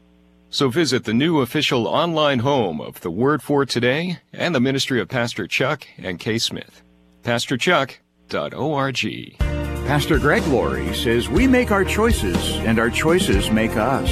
So 0.50 0.68
visit 0.68 1.02
the 1.02 1.12
new 1.12 1.40
official 1.40 1.88
online 1.88 2.38
home 2.38 2.80
of 2.80 3.00
the 3.00 3.10
Word 3.10 3.42
for 3.42 3.66
Today 3.66 4.20
and 4.32 4.54
the 4.54 4.60
ministry 4.60 5.00
of 5.00 5.08
Pastor 5.08 5.48
Chuck 5.48 5.88
and 5.98 6.20
Kay 6.20 6.38
Smith. 6.38 6.84
PastorChuck.org. 7.24 9.53
Pastor 9.86 10.18
Greg 10.18 10.42
Laurie 10.46 10.94
says 10.94 11.28
we 11.28 11.46
make 11.46 11.70
our 11.70 11.84
choices 11.84 12.56
and 12.60 12.78
our 12.78 12.88
choices 12.88 13.50
make 13.50 13.76
us. 13.76 14.08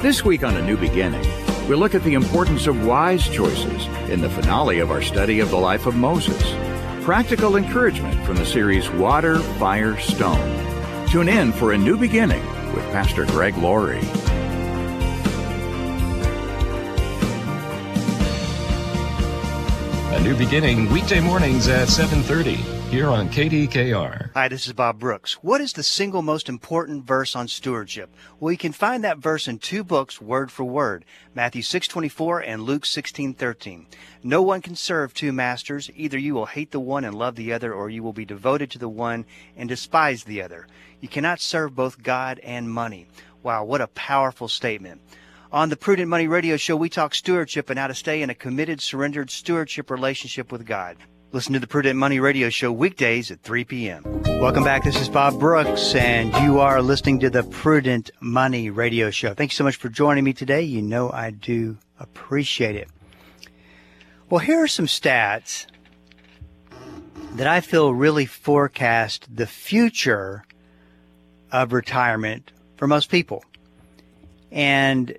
This 0.00 0.24
week 0.24 0.42
on 0.42 0.56
A 0.56 0.64
New 0.64 0.78
Beginning, 0.78 1.22
we 1.68 1.74
look 1.74 1.94
at 1.94 2.02
the 2.04 2.14
importance 2.14 2.66
of 2.66 2.86
wise 2.86 3.28
choices 3.28 3.86
in 4.10 4.22
the 4.22 4.30
finale 4.30 4.78
of 4.78 4.90
our 4.90 5.02
study 5.02 5.40
of 5.40 5.50
the 5.50 5.58
life 5.58 5.84
of 5.84 5.94
Moses. 5.94 6.42
Practical 7.04 7.56
encouragement 7.56 8.24
from 8.24 8.36
the 8.36 8.46
series 8.46 8.90
Water, 8.92 9.40
Fire, 9.58 9.98
Stone. 10.00 11.06
Tune 11.08 11.28
in 11.28 11.52
for 11.52 11.72
A 11.72 11.78
New 11.78 11.98
Beginning 11.98 12.44
with 12.72 12.84
Pastor 12.90 13.26
Greg 13.26 13.58
Laurie. 13.58 14.00
A 20.16 20.20
New 20.22 20.34
Beginning 20.34 20.90
weekday 20.90 21.20
mornings 21.20 21.68
at 21.68 21.88
7:30 21.88 22.73
here 22.90 23.08
on 23.08 23.28
KDKR. 23.28 24.30
Hi, 24.34 24.48
this 24.48 24.66
is 24.66 24.72
Bob 24.72 24.98
Brooks. 24.98 25.34
What 25.42 25.60
is 25.60 25.72
the 25.72 25.82
single 25.82 26.22
most 26.22 26.48
important 26.48 27.04
verse 27.04 27.34
on 27.34 27.48
stewardship? 27.48 28.14
Well, 28.38 28.52
you 28.52 28.58
can 28.58 28.72
find 28.72 29.02
that 29.02 29.18
verse 29.18 29.48
in 29.48 29.58
two 29.58 29.82
books, 29.82 30.20
word 30.20 30.52
for 30.52 30.64
word, 30.64 31.04
Matthew 31.34 31.62
6:24 31.62 32.40
and 32.40 32.62
Luke 32.62 32.84
16:13. 32.84 33.86
No 34.22 34.42
one 34.42 34.60
can 34.60 34.76
serve 34.76 35.12
two 35.12 35.32
masters. 35.32 35.90
Either 35.96 36.18
you 36.18 36.34
will 36.34 36.46
hate 36.46 36.70
the 36.70 36.78
one 36.78 37.04
and 37.04 37.16
love 37.16 37.34
the 37.34 37.52
other, 37.52 37.72
or 37.72 37.90
you 37.90 38.02
will 38.02 38.12
be 38.12 38.24
devoted 38.24 38.70
to 38.70 38.78
the 38.78 38.88
one 38.88 39.24
and 39.56 39.68
despise 39.68 40.24
the 40.24 40.42
other. 40.42 40.66
You 41.00 41.08
cannot 41.08 41.40
serve 41.40 41.74
both 41.74 42.02
God 42.02 42.38
and 42.40 42.70
money. 42.70 43.08
Wow, 43.42 43.64
what 43.64 43.80
a 43.80 43.88
powerful 43.88 44.48
statement. 44.48 45.00
On 45.50 45.68
the 45.68 45.76
Prudent 45.76 46.08
Money 46.08 46.26
Radio 46.26 46.56
Show, 46.56 46.76
we 46.76 46.88
talk 46.88 47.14
stewardship 47.14 47.70
and 47.70 47.78
how 47.78 47.86
to 47.86 47.94
stay 47.94 48.22
in 48.22 48.30
a 48.30 48.34
committed, 48.34 48.80
surrendered 48.80 49.30
stewardship 49.30 49.90
relationship 49.90 50.50
with 50.50 50.66
God. 50.66 50.96
Listen 51.34 51.54
to 51.54 51.58
the 51.58 51.66
Prudent 51.66 51.98
Money 51.98 52.20
Radio 52.20 52.48
Show 52.48 52.70
weekdays 52.70 53.32
at 53.32 53.40
3 53.40 53.64
p.m. 53.64 54.04
Welcome 54.38 54.62
back. 54.62 54.84
This 54.84 55.00
is 55.00 55.08
Bob 55.08 55.40
Brooks, 55.40 55.92
and 55.96 56.32
you 56.44 56.60
are 56.60 56.80
listening 56.80 57.18
to 57.18 57.28
the 57.28 57.42
Prudent 57.42 58.12
Money 58.20 58.70
Radio 58.70 59.10
Show. 59.10 59.34
Thank 59.34 59.50
you 59.50 59.56
so 59.56 59.64
much 59.64 59.74
for 59.74 59.88
joining 59.88 60.22
me 60.22 60.32
today. 60.32 60.62
You 60.62 60.80
know 60.80 61.10
I 61.10 61.32
do 61.32 61.76
appreciate 61.98 62.76
it. 62.76 62.88
Well, 64.30 64.38
here 64.38 64.62
are 64.62 64.68
some 64.68 64.86
stats 64.86 65.66
that 67.32 67.48
I 67.48 67.60
feel 67.60 67.92
really 67.92 68.26
forecast 68.26 69.26
the 69.34 69.48
future 69.48 70.44
of 71.50 71.72
retirement 71.72 72.52
for 72.76 72.86
most 72.86 73.10
people. 73.10 73.44
And 74.52 75.18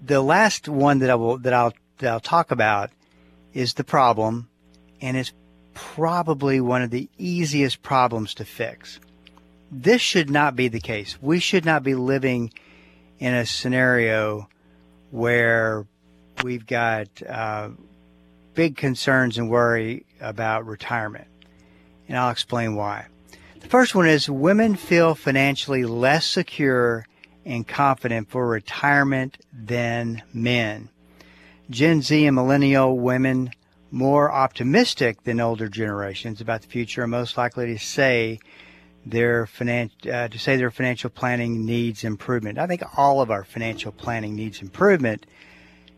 the 0.00 0.22
last 0.22 0.68
one 0.68 1.00
that 1.00 1.10
I 1.10 1.16
will 1.16 1.38
that 1.38 1.52
I'll 1.52 1.72
that 1.98 2.12
I'll 2.12 2.20
talk 2.20 2.52
about 2.52 2.90
is 3.52 3.74
the 3.74 3.82
problem 3.82 4.48
and 5.02 5.16
is 5.16 5.32
probably 5.74 6.60
one 6.60 6.80
of 6.80 6.90
the 6.90 7.10
easiest 7.18 7.82
problems 7.82 8.34
to 8.34 8.44
fix. 8.44 9.00
This 9.70 10.00
should 10.00 10.30
not 10.30 10.54
be 10.54 10.68
the 10.68 10.80
case. 10.80 11.20
We 11.20 11.40
should 11.40 11.64
not 11.64 11.82
be 11.82 11.94
living 11.94 12.52
in 13.18 13.34
a 13.34 13.44
scenario 13.44 14.48
where 15.10 15.86
we've 16.42 16.66
got 16.66 17.08
uh, 17.28 17.70
big 18.54 18.76
concerns 18.76 19.38
and 19.38 19.50
worry 19.50 20.06
about 20.20 20.66
retirement. 20.66 21.26
And 22.08 22.16
I'll 22.16 22.30
explain 22.30 22.74
why. 22.76 23.06
The 23.60 23.68
first 23.68 23.94
one 23.94 24.08
is 24.08 24.28
women 24.28 24.76
feel 24.76 25.14
financially 25.14 25.84
less 25.84 26.26
secure 26.26 27.06
and 27.44 27.66
confident 27.66 28.30
for 28.30 28.46
retirement 28.46 29.38
than 29.52 30.22
men. 30.32 30.88
Gen 31.70 32.02
Z 32.02 32.26
and 32.26 32.34
millennial 32.34 32.98
women 32.98 33.50
more 33.92 34.32
optimistic 34.32 35.22
than 35.24 35.38
older 35.38 35.68
generations 35.68 36.40
about 36.40 36.62
the 36.62 36.66
future 36.66 37.02
are 37.02 37.06
most 37.06 37.36
likely 37.36 37.66
to 37.66 37.78
say 37.78 38.40
their 39.04 39.44
finan- 39.44 39.90
uh, 40.10 40.28
to 40.28 40.38
say 40.38 40.56
their 40.56 40.70
financial 40.70 41.10
planning 41.10 41.66
needs 41.66 42.02
improvement. 42.02 42.58
I 42.58 42.66
think 42.66 42.82
all 42.96 43.20
of 43.20 43.30
our 43.30 43.44
financial 43.44 43.92
planning 43.92 44.34
needs 44.34 44.62
improvement. 44.62 45.26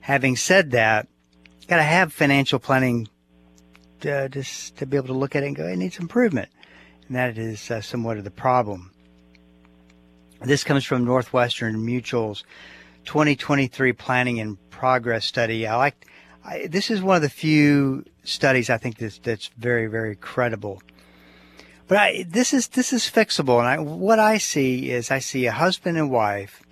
Having 0.01 0.37
said 0.37 0.73
that, 0.73 1.07
got 1.69 1.77
to 1.77 1.83
have 1.83 2.13
financial 2.13 2.59
planning 2.59 3.09
to, 4.01 4.29
just 4.29 4.77
to 4.77 4.87
be 4.87 4.97
able 4.97 5.07
to 5.07 5.13
look 5.13 5.37
at 5.37 5.45
it 5.45 5.47
and 5.47 5.57
go, 5.57 5.67
it 5.67 5.77
needs 5.77 5.99
improvement, 5.99 6.49
and 7.07 7.17
that 7.17 7.39
is 7.39 7.71
uh, 7.71 7.81
somewhat 7.81 8.19
of 8.19 8.25
the 8.25 8.31
problem. 8.31 8.91
This 10.43 10.65
comes 10.65 10.85
from 10.85 11.05
Northwestern 11.05 11.85
Mutual's 11.87 12.45
2023 13.05 13.93
Planning 13.93 14.41
and 14.41 14.59
Progress 14.71 15.25
Study. 15.25 15.67
I 15.67 15.77
like 15.77 16.07
I, 16.45 16.67
this 16.67 16.91
is 16.91 17.03
one 17.03 17.17
of 17.17 17.23
the 17.23 17.31
few 17.31 18.05
studies 18.23 18.69
I 18.69 18.77
think 18.77 18.99
that's, 18.99 19.19
that's 19.19 19.49
very 19.57 19.87
very 19.87 20.17
credible. 20.17 20.83
But 21.87 21.99
I, 21.99 22.27
this 22.29 22.55
is 22.55 22.69
this 22.69 22.93
is 22.93 23.03
fixable, 23.11 23.59
and 23.59 23.69
I, 23.69 23.79
what 23.79 24.19
I 24.19 24.39
see 24.39 24.91
is 24.91 25.11
I 25.11 25.19
see 25.19 25.47
a 25.47 25.53
husband 25.53 25.99
and 25.99 26.11
wife 26.11 26.63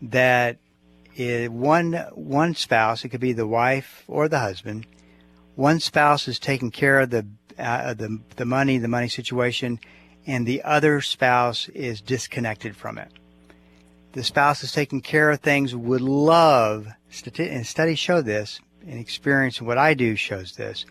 that 0.00 0.58
is 1.16 1.48
one 1.48 1.94
one 2.14 2.54
spouse. 2.54 3.04
It 3.04 3.08
could 3.08 3.20
be 3.20 3.32
the 3.32 3.46
wife 3.46 4.04
or 4.06 4.28
the 4.28 4.38
husband. 4.38 4.86
One 5.56 5.80
spouse 5.80 6.28
is 6.28 6.38
taking 6.38 6.70
care 6.70 7.00
of 7.00 7.10
the 7.10 7.26
uh, 7.58 7.94
the 7.94 8.20
the 8.36 8.44
money, 8.44 8.78
the 8.78 8.88
money 8.88 9.08
situation, 9.08 9.80
and 10.26 10.46
the 10.46 10.62
other 10.62 11.00
spouse 11.00 11.68
is 11.68 12.00
disconnected 12.00 12.76
from 12.76 12.98
it. 12.98 13.12
The 14.12 14.22
spouse 14.22 14.62
is 14.62 14.72
taking 14.72 15.00
care 15.00 15.30
of 15.30 15.40
things. 15.40 15.74
Would 15.74 16.00
love, 16.00 16.88
and 17.38 17.66
studies 17.66 17.98
show 17.98 18.22
this, 18.22 18.60
and 18.86 18.98
experience 18.98 19.60
what 19.60 19.78
I 19.78 19.94
do 19.94 20.16
shows 20.16 20.56
this. 20.56 20.84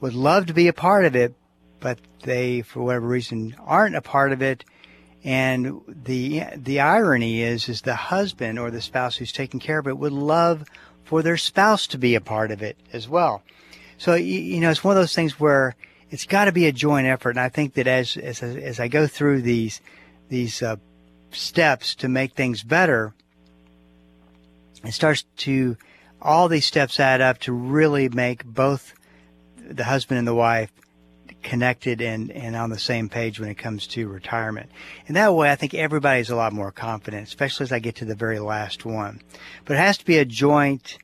Would 0.00 0.14
love 0.14 0.46
to 0.46 0.54
be 0.54 0.68
a 0.68 0.72
part 0.72 1.04
of 1.04 1.16
it, 1.16 1.34
but 1.80 1.98
they, 2.22 2.62
for 2.62 2.82
whatever 2.82 3.06
reason, 3.06 3.56
aren't 3.60 3.96
a 3.96 4.02
part 4.02 4.32
of 4.32 4.42
it. 4.42 4.64
And 5.22 5.80
the 5.86 6.44
the 6.56 6.80
irony 6.80 7.42
is, 7.42 7.68
is 7.68 7.82
the 7.82 7.94
husband 7.94 8.58
or 8.58 8.70
the 8.70 8.82
spouse 8.82 9.16
who's 9.16 9.32
taking 9.32 9.60
care 9.60 9.78
of 9.78 9.86
it 9.86 9.96
would 9.96 10.12
love 10.12 10.64
for 11.04 11.22
their 11.22 11.36
spouse 11.36 11.86
to 11.88 11.98
be 11.98 12.14
a 12.14 12.20
part 12.20 12.50
of 12.50 12.62
it 12.62 12.76
as 12.92 13.08
well. 13.08 13.42
So 13.96 14.14
you 14.14 14.60
know, 14.60 14.70
it's 14.70 14.84
one 14.84 14.96
of 14.96 15.02
those 15.02 15.14
things 15.14 15.40
where 15.40 15.76
it's 16.10 16.26
got 16.26 16.44
to 16.44 16.52
be 16.52 16.66
a 16.66 16.72
joint 16.72 17.06
effort. 17.06 17.30
And 17.30 17.40
I 17.40 17.48
think 17.48 17.74
that 17.74 17.86
as 17.86 18.16
as 18.16 18.42
as 18.42 18.80
I 18.80 18.88
go 18.88 19.06
through 19.06 19.42
these 19.42 19.80
these 20.28 20.62
uh, 20.62 20.76
steps 21.30 21.94
to 21.96 22.08
make 22.08 22.34
things 22.34 22.62
better, 22.62 23.14
it 24.84 24.92
starts 24.92 25.24
to 25.38 25.76
all 26.24 26.48
these 26.48 26.66
steps 26.66 26.98
add 26.98 27.20
up 27.20 27.38
to 27.40 27.52
really 27.52 28.08
make 28.08 28.44
both 28.44 28.94
the 29.56 29.84
husband 29.84 30.18
and 30.18 30.26
the 30.26 30.34
wife 30.34 30.72
connected 31.42 32.00
and, 32.00 32.32
and 32.32 32.56
on 32.56 32.70
the 32.70 32.78
same 32.78 33.08
page 33.08 33.38
when 33.38 33.50
it 33.50 33.56
comes 33.56 33.86
to 33.86 34.08
retirement. 34.08 34.70
And 35.06 35.16
that 35.16 35.34
way, 35.34 35.50
I 35.50 35.54
think 35.56 35.74
everybody's 35.74 36.30
a 36.30 36.36
lot 36.36 36.54
more 36.54 36.72
confident, 36.72 37.28
especially 37.28 37.64
as 37.64 37.72
I 37.72 37.78
get 37.78 37.96
to 37.96 38.06
the 38.06 38.14
very 38.14 38.38
last 38.38 38.84
one. 38.86 39.20
But 39.66 39.74
it 39.74 39.80
has 39.80 39.98
to 39.98 40.04
be 40.04 40.16
a 40.16 40.24
joint 40.24 40.98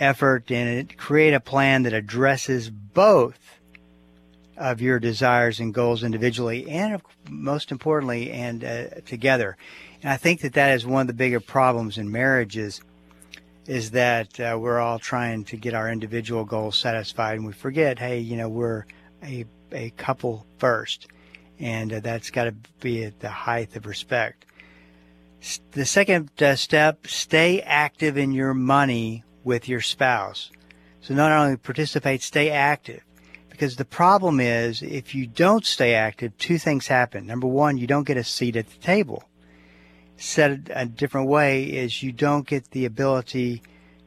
effort 0.00 0.50
and 0.50 0.94
create 0.96 1.32
a 1.32 1.40
plan 1.40 1.84
that 1.84 1.92
addresses 1.92 2.68
both 2.68 3.38
of 4.56 4.80
your 4.80 4.98
desires 4.98 5.60
and 5.60 5.72
goals 5.72 6.02
individually 6.02 6.68
and 6.68 7.00
most 7.30 7.70
importantly 7.70 8.32
and 8.32 8.64
uh, 8.64 8.88
together. 9.06 9.56
And 10.02 10.10
I 10.10 10.16
think 10.16 10.40
that 10.40 10.54
that 10.54 10.74
is 10.74 10.84
one 10.84 11.02
of 11.02 11.06
the 11.06 11.12
bigger 11.12 11.40
problems 11.40 11.96
in 11.96 12.10
marriages 12.10 12.80
is 13.68 13.90
that 13.90 14.40
uh, 14.40 14.56
we're 14.58 14.80
all 14.80 14.98
trying 14.98 15.44
to 15.44 15.56
get 15.56 15.74
our 15.74 15.90
individual 15.92 16.44
goals 16.44 16.76
satisfied 16.76 17.36
and 17.36 17.46
we 17.46 17.52
forget, 17.52 17.98
hey, 17.98 18.18
you 18.18 18.36
know, 18.36 18.48
we're 18.48 18.86
a 19.22 19.44
a 19.70 19.90
couple 19.90 20.46
first, 20.56 21.06
and 21.58 21.92
uh, 21.92 22.00
that's 22.00 22.30
got 22.30 22.44
to 22.44 22.54
be 22.80 23.04
at 23.04 23.20
the 23.20 23.28
height 23.28 23.76
of 23.76 23.84
respect. 23.84 24.46
The 25.72 25.84
second 25.84 26.30
uh, 26.40 26.56
step: 26.56 27.06
stay 27.06 27.60
active 27.60 28.16
in 28.16 28.32
your 28.32 28.54
money 28.54 29.24
with 29.44 29.68
your 29.68 29.82
spouse. 29.82 30.50
So 31.02 31.14
not 31.14 31.30
only 31.30 31.56
participate, 31.58 32.22
stay 32.22 32.50
active. 32.50 33.02
Because 33.50 33.76
the 33.76 33.84
problem 33.84 34.40
is, 34.40 34.82
if 34.82 35.14
you 35.14 35.26
don't 35.26 35.66
stay 35.66 35.94
active, 35.94 36.36
two 36.38 36.58
things 36.58 36.86
happen. 36.86 37.26
Number 37.26 37.46
one, 37.46 37.76
you 37.76 37.86
don't 37.86 38.06
get 38.06 38.16
a 38.16 38.24
seat 38.24 38.56
at 38.56 38.68
the 38.68 38.78
table. 38.78 39.24
Said 40.18 40.70
a 40.74 40.84
different 40.84 41.28
way 41.28 41.64
is 41.64 42.02
you 42.02 42.12
don't 42.12 42.46
get 42.46 42.72
the 42.72 42.84
ability 42.84 43.62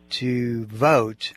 to 0.09 0.65
vote 0.65 1.33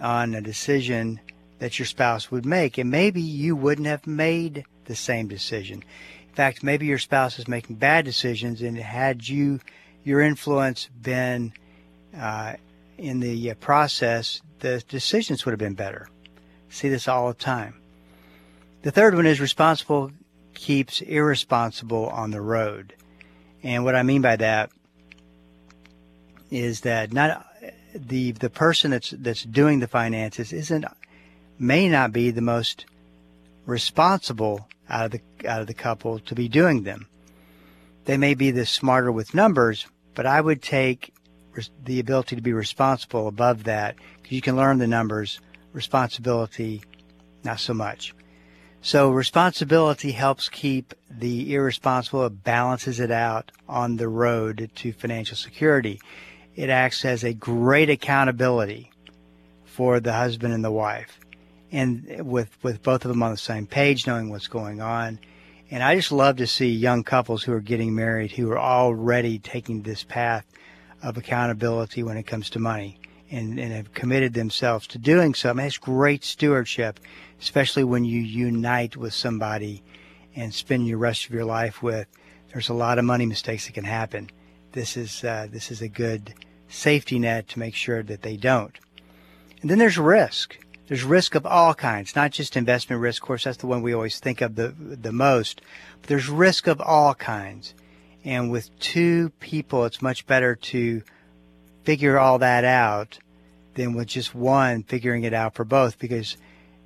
on 0.00 0.34
a 0.34 0.40
decision 0.40 1.20
that 1.58 1.78
your 1.78 1.86
spouse 1.86 2.30
would 2.30 2.44
make. 2.44 2.78
And 2.78 2.90
maybe 2.90 3.20
you 3.20 3.54
wouldn't 3.54 3.86
have 3.86 4.06
made 4.06 4.64
the 4.86 4.96
same 4.96 5.28
decision. 5.28 5.84
In 6.28 6.34
fact, 6.34 6.62
maybe 6.62 6.86
your 6.86 6.98
spouse 6.98 7.38
is 7.38 7.48
making 7.48 7.76
bad 7.76 8.04
decisions, 8.04 8.60
and 8.62 8.76
had 8.76 9.28
you, 9.28 9.60
your 10.04 10.20
influence 10.20 10.88
been 11.00 11.52
uh, 12.16 12.54
in 12.98 13.20
the 13.20 13.50
uh, 13.50 13.54
process, 13.54 14.40
the 14.60 14.82
decisions 14.88 15.44
would 15.44 15.52
have 15.52 15.58
been 15.58 15.74
better. 15.74 16.08
See 16.68 16.88
this 16.88 17.08
all 17.08 17.28
the 17.28 17.34
time. 17.34 17.74
The 18.82 18.90
third 18.90 19.14
one 19.14 19.26
is 19.26 19.40
responsible 19.40 20.12
keeps 20.54 21.00
irresponsible 21.02 22.08
on 22.08 22.30
the 22.30 22.40
road. 22.40 22.94
And 23.62 23.84
what 23.84 23.94
I 23.94 24.02
mean 24.02 24.22
by 24.22 24.36
that 24.36 24.70
is 26.50 26.82
that 26.82 27.12
not 27.12 27.46
the 27.94 28.32
the 28.32 28.50
person 28.50 28.90
that's 28.90 29.10
that's 29.10 29.42
doing 29.42 29.80
the 29.80 29.88
finances 29.88 30.52
isn't 30.52 30.84
may 31.58 31.88
not 31.88 32.12
be 32.12 32.30
the 32.30 32.42
most 32.42 32.86
responsible 33.64 34.68
out 34.88 35.06
of 35.06 35.10
the 35.12 35.48
out 35.48 35.60
of 35.60 35.66
the 35.66 35.74
couple 35.74 36.18
to 36.20 36.34
be 36.34 36.48
doing 36.48 36.82
them. 36.82 37.06
They 38.04 38.16
may 38.16 38.34
be 38.34 38.50
the 38.50 38.66
smarter 38.66 39.10
with 39.10 39.34
numbers, 39.34 39.86
but 40.14 40.26
I 40.26 40.40
would 40.40 40.62
take 40.62 41.12
the 41.84 42.00
ability 42.00 42.36
to 42.36 42.42
be 42.42 42.52
responsible 42.52 43.28
above 43.28 43.64
that 43.64 43.96
because 44.22 44.32
you 44.32 44.42
can 44.42 44.56
learn 44.56 44.78
the 44.78 44.86
numbers. 44.86 45.40
Responsibility, 45.72 46.82
not 47.44 47.60
so 47.60 47.74
much. 47.74 48.14
So 48.86 49.10
responsibility 49.10 50.12
helps 50.12 50.48
keep 50.48 50.94
the 51.10 51.52
irresponsible, 51.52 52.24
it 52.26 52.44
balances 52.44 53.00
it 53.00 53.10
out 53.10 53.50
on 53.68 53.96
the 53.96 54.06
road 54.06 54.70
to 54.76 54.92
financial 54.92 55.36
security. 55.36 56.00
It 56.54 56.70
acts 56.70 57.04
as 57.04 57.24
a 57.24 57.34
great 57.34 57.90
accountability 57.90 58.92
for 59.64 59.98
the 59.98 60.12
husband 60.12 60.54
and 60.54 60.64
the 60.64 60.70
wife 60.70 61.18
and 61.72 62.24
with 62.24 62.56
with 62.62 62.80
both 62.84 63.04
of 63.04 63.08
them 63.08 63.24
on 63.24 63.32
the 63.32 63.36
same 63.36 63.66
page, 63.66 64.06
knowing 64.06 64.30
what's 64.30 64.46
going 64.46 64.80
on. 64.80 65.18
And 65.68 65.82
I 65.82 65.96
just 65.96 66.12
love 66.12 66.36
to 66.36 66.46
see 66.46 66.70
young 66.70 67.02
couples 67.02 67.42
who 67.42 67.54
are 67.54 67.60
getting 67.60 67.92
married 67.92 68.30
who 68.30 68.52
are 68.52 68.58
already 68.60 69.40
taking 69.40 69.82
this 69.82 70.04
path 70.04 70.46
of 71.02 71.16
accountability 71.16 72.04
when 72.04 72.18
it 72.18 72.28
comes 72.28 72.50
to 72.50 72.60
money 72.60 73.00
and, 73.32 73.58
and 73.58 73.72
have 73.72 73.94
committed 73.94 74.34
themselves 74.34 74.86
to 74.86 74.98
doing 74.98 75.34
so. 75.34 75.50
I 75.50 75.54
mean, 75.54 75.66
it's 75.66 75.76
great 75.76 76.24
stewardship, 76.24 77.00
especially 77.40 77.84
when 77.84 78.04
you 78.04 78.20
unite 78.20 78.96
with 78.96 79.14
somebody 79.14 79.82
and 80.34 80.52
spend 80.52 80.86
your 80.86 80.98
rest 80.98 81.26
of 81.26 81.32
your 81.32 81.44
life 81.44 81.82
with. 81.82 82.06
There's 82.52 82.68
a 82.68 82.74
lot 82.74 82.98
of 82.98 83.04
money 83.04 83.26
mistakes 83.26 83.66
that 83.66 83.72
can 83.72 83.84
happen. 83.84 84.30
This 84.72 84.96
is 84.96 85.24
uh, 85.24 85.48
this 85.50 85.70
is 85.70 85.80
a 85.82 85.88
good 85.88 86.34
safety 86.68 87.18
net 87.18 87.48
to 87.48 87.58
make 87.58 87.74
sure 87.74 88.02
that 88.02 88.22
they 88.22 88.36
don't. 88.36 88.78
And 89.60 89.70
then 89.70 89.78
there's 89.78 89.98
risk. 89.98 90.58
There's 90.86 91.02
risk 91.02 91.34
of 91.34 91.44
all 91.44 91.74
kinds, 91.74 92.14
not 92.14 92.30
just 92.30 92.56
investment 92.56 93.02
risk. 93.02 93.22
Of 93.22 93.26
course, 93.26 93.44
that's 93.44 93.56
the 93.56 93.66
one 93.66 93.82
we 93.82 93.92
always 93.92 94.20
think 94.20 94.40
of 94.40 94.54
the 94.54 94.68
the 94.78 95.12
most. 95.12 95.60
But 96.00 96.08
there's 96.08 96.28
risk 96.28 96.66
of 96.66 96.80
all 96.80 97.14
kinds, 97.14 97.74
and 98.24 98.50
with 98.50 98.76
two 98.78 99.30
people, 99.40 99.84
it's 99.84 100.02
much 100.02 100.26
better 100.26 100.54
to 100.54 101.02
figure 101.84 102.18
all 102.18 102.38
that 102.38 102.64
out 102.64 103.18
than 103.74 103.94
with 103.94 104.08
just 104.08 104.34
one 104.34 104.82
figuring 104.82 105.24
it 105.24 105.34
out 105.34 105.54
for 105.54 105.64
both. 105.64 105.98
Because 105.98 106.36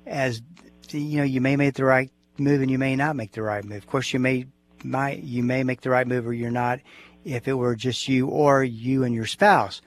as 0.05 0.41
you 0.89 1.17
know, 1.17 1.23
you 1.23 1.41
may 1.41 1.55
make 1.55 1.75
the 1.75 1.85
right 1.85 2.11
move 2.37 2.61
and 2.61 2.71
you 2.71 2.77
may 2.77 2.95
not 2.95 3.15
make 3.15 3.31
the 3.31 3.41
right 3.41 3.63
move. 3.63 3.77
Of 3.77 3.87
course, 3.87 4.13
you 4.13 4.19
may 4.19 4.45
might 4.83 5.23
you 5.23 5.43
may 5.43 5.63
make 5.63 5.81
the 5.81 5.89
right 5.89 6.07
move 6.07 6.27
or 6.27 6.33
you're 6.33 6.51
not 6.51 6.79
if 7.23 7.47
it 7.47 7.53
were 7.53 7.75
just 7.75 8.07
you 8.07 8.27
or 8.27 8.63
you 8.63 9.03
and 9.03 9.13
your 9.13 9.27
spouse. 9.27 9.81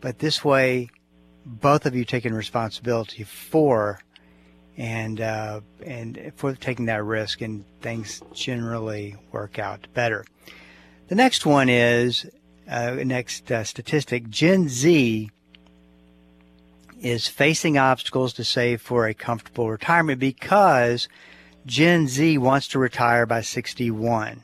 But 0.00 0.20
this 0.20 0.44
way, 0.44 0.90
both 1.44 1.86
of 1.86 1.94
you 1.94 2.04
taking 2.04 2.32
responsibility 2.34 3.24
for 3.24 4.00
and 4.76 5.20
uh, 5.20 5.60
and 5.84 6.32
for 6.36 6.54
taking 6.54 6.86
that 6.86 7.02
risk, 7.04 7.40
and 7.40 7.64
things 7.80 8.22
generally 8.32 9.16
work 9.32 9.58
out 9.58 9.88
better. 9.92 10.24
The 11.08 11.16
next 11.16 11.44
one 11.44 11.68
is 11.68 12.26
uh, 12.70 12.92
next 12.92 13.50
uh, 13.50 13.64
statistic: 13.64 14.28
Gen 14.28 14.68
Z 14.68 15.30
is 17.00 17.28
facing 17.28 17.78
obstacles 17.78 18.32
to 18.34 18.44
save 18.44 18.82
for 18.82 19.06
a 19.06 19.14
comfortable 19.14 19.70
retirement 19.70 20.18
because 20.18 21.08
Gen 21.66 22.08
Z 22.08 22.38
wants 22.38 22.68
to 22.68 22.78
retire 22.78 23.26
by 23.26 23.40
61, 23.40 24.42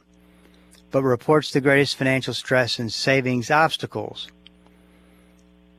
but 0.90 1.02
reports 1.02 1.50
the 1.50 1.60
greatest 1.60 1.96
financial 1.96 2.34
stress 2.34 2.78
and 2.78 2.92
savings 2.92 3.50
obstacles. 3.50 4.28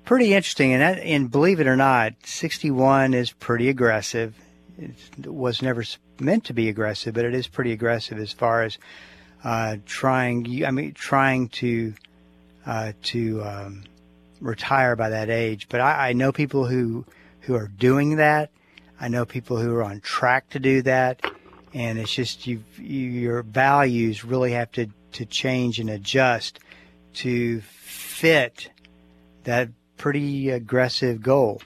Pretty 0.03 0.33
interesting, 0.33 0.73
and, 0.73 0.81
that, 0.81 0.99
and 0.99 1.31
believe 1.31 1.59
it 1.59 1.67
or 1.67 1.75
not, 1.75 2.13
61 2.23 3.13
is 3.13 3.31
pretty 3.31 3.69
aggressive. 3.69 4.35
It 4.77 5.25
was 5.25 5.61
never 5.61 5.83
meant 6.19 6.45
to 6.45 6.53
be 6.53 6.69
aggressive, 6.69 7.13
but 7.13 7.25
it 7.25 7.33
is 7.33 7.47
pretty 7.47 7.71
aggressive 7.71 8.19
as 8.19 8.31
far 8.31 8.63
as 8.63 8.77
uh, 9.43 9.77
trying. 9.85 10.65
I 10.65 10.71
mean, 10.71 10.93
trying 10.93 11.49
to 11.49 11.93
uh, 12.65 12.93
to 13.03 13.43
um, 13.43 13.83
retire 14.39 14.95
by 14.95 15.09
that 15.09 15.29
age. 15.29 15.67
But 15.69 15.81
I, 15.81 16.09
I 16.09 16.13
know 16.13 16.31
people 16.31 16.65
who 16.65 17.05
who 17.41 17.55
are 17.55 17.67
doing 17.67 18.15
that. 18.17 18.51
I 18.99 19.07
know 19.07 19.25
people 19.25 19.57
who 19.57 19.75
are 19.75 19.83
on 19.83 19.99
track 20.01 20.49
to 20.51 20.59
do 20.59 20.81
that, 20.83 21.21
and 21.73 21.99
it's 21.99 22.13
just 22.13 22.47
you, 22.47 22.63
your 22.77 23.43
values 23.43 24.23
really 24.23 24.51
have 24.51 24.71
to 24.73 24.87
to 25.13 25.25
change 25.25 25.79
and 25.79 25.89
adjust 25.89 26.59
to 27.13 27.61
fit 27.61 28.69
that 29.43 29.69
pretty 29.97 30.49
aggressive 30.49 31.21
goal. 31.21 31.61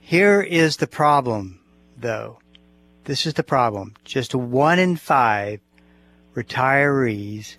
Here 0.00 0.42
is 0.42 0.78
the 0.78 0.86
problem, 0.86 1.60
though. 1.96 2.40
This 3.04 3.26
is 3.26 3.34
the 3.34 3.42
problem. 3.42 3.94
Just 4.04 4.34
one 4.34 4.78
in 4.78 4.96
five 4.96 5.60
retirees 6.34 7.56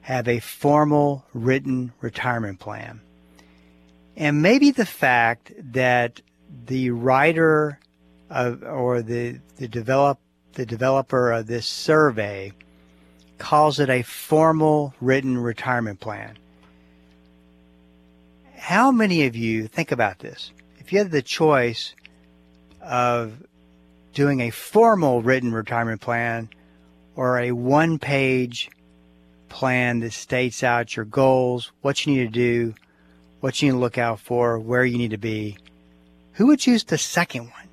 have 0.00 0.28
a 0.28 0.40
formal 0.40 1.24
written 1.32 1.92
retirement 2.00 2.60
plan. 2.60 3.00
And 4.16 4.40
maybe 4.40 4.70
the 4.70 4.86
fact 4.86 5.52
that 5.72 6.20
the 6.66 6.90
writer 6.90 7.78
of, 8.30 8.62
or 8.62 9.02
the, 9.02 9.40
the 9.56 9.68
develop 9.68 10.18
the 10.54 10.66
developer 10.66 11.32
of 11.32 11.46
this 11.46 11.66
survey 11.66 12.50
calls 13.36 13.78
it 13.78 13.90
a 13.90 14.02
formal 14.02 14.94
written 15.00 15.36
retirement 15.36 16.00
plan. 16.00 16.38
How 18.56 18.90
many 18.90 19.26
of 19.26 19.36
you 19.36 19.68
think 19.68 19.92
about 19.92 20.18
this? 20.18 20.50
If 20.78 20.92
you 20.92 20.98
had 20.98 21.10
the 21.10 21.22
choice 21.22 21.94
of 22.80 23.44
doing 24.14 24.40
a 24.40 24.50
formal 24.50 25.20
written 25.20 25.52
retirement 25.52 26.00
plan 26.00 26.48
or 27.14 27.38
a 27.38 27.52
one 27.52 27.98
page 27.98 28.70
plan 29.50 30.00
that 30.00 30.14
states 30.14 30.62
out 30.62 30.96
your 30.96 31.04
goals, 31.04 31.70
what 31.82 32.06
you 32.06 32.14
need 32.14 32.32
to 32.32 32.32
do, 32.32 32.74
what 33.46 33.62
you 33.62 33.68
need 33.68 33.76
to 33.76 33.80
look 33.80 33.96
out 33.96 34.18
for, 34.18 34.58
where 34.58 34.84
you 34.84 34.98
need 34.98 35.12
to 35.12 35.18
be, 35.18 35.56
who 36.32 36.48
would 36.48 36.58
choose 36.58 36.82
the 36.82 36.98
second 36.98 37.42
one? 37.42 37.68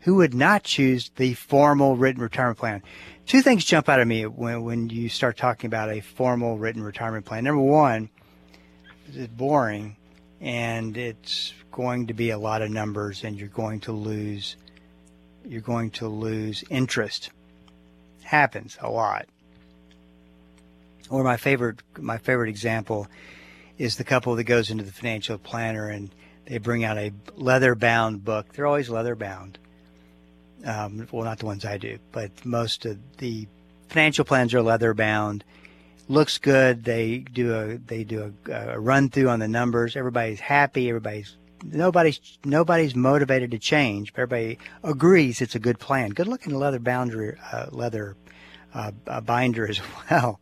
Who 0.00 0.16
would 0.16 0.34
not 0.34 0.64
choose 0.64 1.10
the 1.16 1.32
formal 1.32 1.96
written 1.96 2.22
retirement 2.22 2.58
plan? 2.58 2.82
Two 3.24 3.40
things 3.40 3.64
jump 3.64 3.88
out 3.88 4.00
at 4.00 4.06
me 4.06 4.26
when, 4.26 4.64
when 4.64 4.90
you 4.90 5.08
start 5.08 5.38
talking 5.38 5.66
about 5.66 5.88
a 5.88 6.00
formal 6.00 6.58
written 6.58 6.82
retirement 6.82 7.24
plan. 7.24 7.44
Number 7.44 7.62
one, 7.62 8.10
it's 9.06 9.32
boring 9.32 9.96
and 10.42 10.94
it's 10.98 11.54
going 11.72 12.08
to 12.08 12.12
be 12.12 12.28
a 12.28 12.38
lot 12.38 12.60
of 12.60 12.70
numbers 12.70 13.24
and 13.24 13.38
you're 13.38 13.48
going 13.48 13.80
to 13.80 13.92
lose 13.92 14.56
you're 15.42 15.62
going 15.62 15.90
to 15.92 16.06
lose 16.06 16.62
interest. 16.68 17.30
Happens 18.24 18.76
a 18.82 18.90
lot. 18.90 19.24
Or 21.08 21.24
my 21.24 21.38
favorite 21.38 21.80
my 21.96 22.18
favorite 22.18 22.50
example 22.50 23.08
is 23.78 23.96
the 23.96 24.04
couple 24.04 24.34
that 24.36 24.44
goes 24.44 24.70
into 24.70 24.84
the 24.84 24.92
financial 24.92 25.38
planner 25.38 25.88
and 25.88 26.10
they 26.46 26.58
bring 26.58 26.84
out 26.84 26.98
a 26.98 27.12
leather 27.36 27.74
bound 27.74 28.24
book. 28.24 28.52
They're 28.52 28.66
always 28.66 28.88
leather 28.88 29.14
bound. 29.14 29.58
Um, 30.64 31.06
well, 31.12 31.24
not 31.24 31.38
the 31.38 31.46
ones 31.46 31.64
I 31.64 31.78
do, 31.78 31.98
but 32.10 32.44
most 32.44 32.84
of 32.84 32.98
the 33.18 33.46
financial 33.88 34.24
plans 34.24 34.52
are 34.54 34.62
leather 34.62 34.94
bound. 34.94 35.44
Looks 36.08 36.38
good. 36.38 36.84
They 36.84 37.18
do 37.18 37.54
a 37.54 37.76
they 37.76 38.02
do 38.02 38.34
a, 38.46 38.72
a 38.72 38.80
run 38.80 39.10
through 39.10 39.28
on 39.28 39.40
the 39.40 39.46
numbers. 39.46 39.94
Everybody's 39.94 40.40
happy. 40.40 40.88
Everybody's 40.88 41.36
nobody's 41.62 42.20
nobody's 42.44 42.96
motivated 42.96 43.50
to 43.50 43.58
change. 43.58 44.14
But 44.14 44.22
Everybody 44.22 44.58
agrees 44.82 45.40
it's 45.40 45.54
a 45.54 45.60
good 45.60 45.78
plan. 45.78 46.10
Good 46.10 46.26
looking 46.26 46.54
leather 46.54 46.78
boundary 46.78 47.36
uh, 47.52 47.66
leather 47.70 48.16
uh, 48.74 48.90
binder 49.20 49.68
as 49.68 49.80
well, 50.10 50.40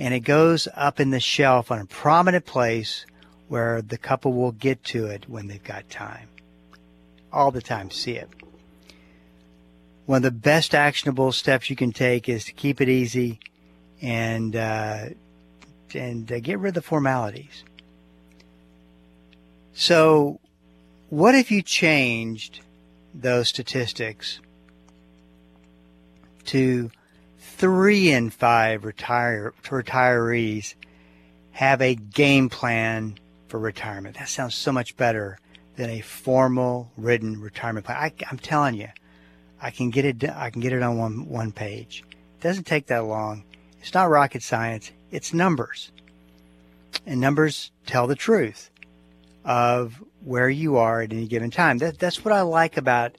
and 0.00 0.14
it 0.14 0.20
goes 0.20 0.66
up 0.74 0.98
in 0.98 1.10
the 1.10 1.20
shelf 1.20 1.70
on 1.70 1.78
a 1.78 1.84
prominent 1.84 2.46
place 2.46 3.04
where 3.48 3.82
the 3.82 3.98
couple 3.98 4.32
will 4.32 4.52
get 4.52 4.82
to 4.82 5.06
it 5.06 5.28
when 5.28 5.46
they've 5.46 5.62
got 5.62 5.90
time. 5.90 6.26
All 7.30 7.50
the 7.50 7.60
time, 7.60 7.90
see 7.90 8.12
it. 8.12 8.28
One 10.06 10.16
of 10.16 10.22
the 10.22 10.30
best 10.30 10.74
actionable 10.74 11.32
steps 11.32 11.68
you 11.68 11.76
can 11.76 11.92
take 11.92 12.30
is 12.30 12.46
to 12.46 12.52
keep 12.52 12.80
it 12.80 12.88
easy 12.88 13.40
and 14.00 14.56
uh, 14.56 15.10
and 15.94 16.32
uh, 16.32 16.40
get 16.40 16.58
rid 16.58 16.70
of 16.70 16.74
the 16.74 16.82
formalities. 16.82 17.62
So, 19.74 20.40
what 21.10 21.34
if 21.34 21.50
you 21.50 21.60
changed 21.60 22.60
those 23.14 23.48
statistics 23.48 24.40
to 26.46 26.90
three 27.60 28.10
in 28.10 28.30
five 28.30 28.86
retire, 28.86 29.52
retirees 29.64 30.74
have 31.50 31.82
a 31.82 31.94
game 31.94 32.48
plan 32.48 33.18
for 33.48 33.58
retirement. 33.58 34.16
That 34.16 34.30
sounds 34.30 34.54
so 34.54 34.72
much 34.72 34.96
better 34.96 35.38
than 35.76 35.90
a 35.90 36.00
formal 36.00 36.90
written 36.96 37.38
retirement 37.38 37.84
plan. 37.84 37.98
I, 37.98 38.12
am 38.30 38.38
telling 38.38 38.76
you, 38.76 38.88
I 39.60 39.70
can 39.70 39.90
get 39.90 40.06
it. 40.06 40.24
I 40.24 40.48
can 40.48 40.62
get 40.62 40.72
it 40.72 40.82
on 40.82 40.96
one 40.96 41.28
one 41.28 41.52
page. 41.52 42.02
It 42.08 42.42
doesn't 42.42 42.64
take 42.64 42.86
that 42.86 43.04
long. 43.04 43.44
It's 43.80 43.92
not 43.92 44.08
rocket 44.08 44.42
science. 44.42 44.90
It's 45.10 45.34
numbers, 45.34 45.92
and 47.04 47.20
numbers 47.20 47.72
tell 47.84 48.06
the 48.06 48.16
truth 48.16 48.70
of 49.44 50.02
where 50.24 50.48
you 50.48 50.78
are 50.78 51.02
at 51.02 51.12
any 51.12 51.26
given 51.26 51.50
time. 51.50 51.76
That, 51.76 51.98
that's 51.98 52.24
what 52.24 52.32
I 52.32 52.40
like 52.40 52.78
about 52.78 53.18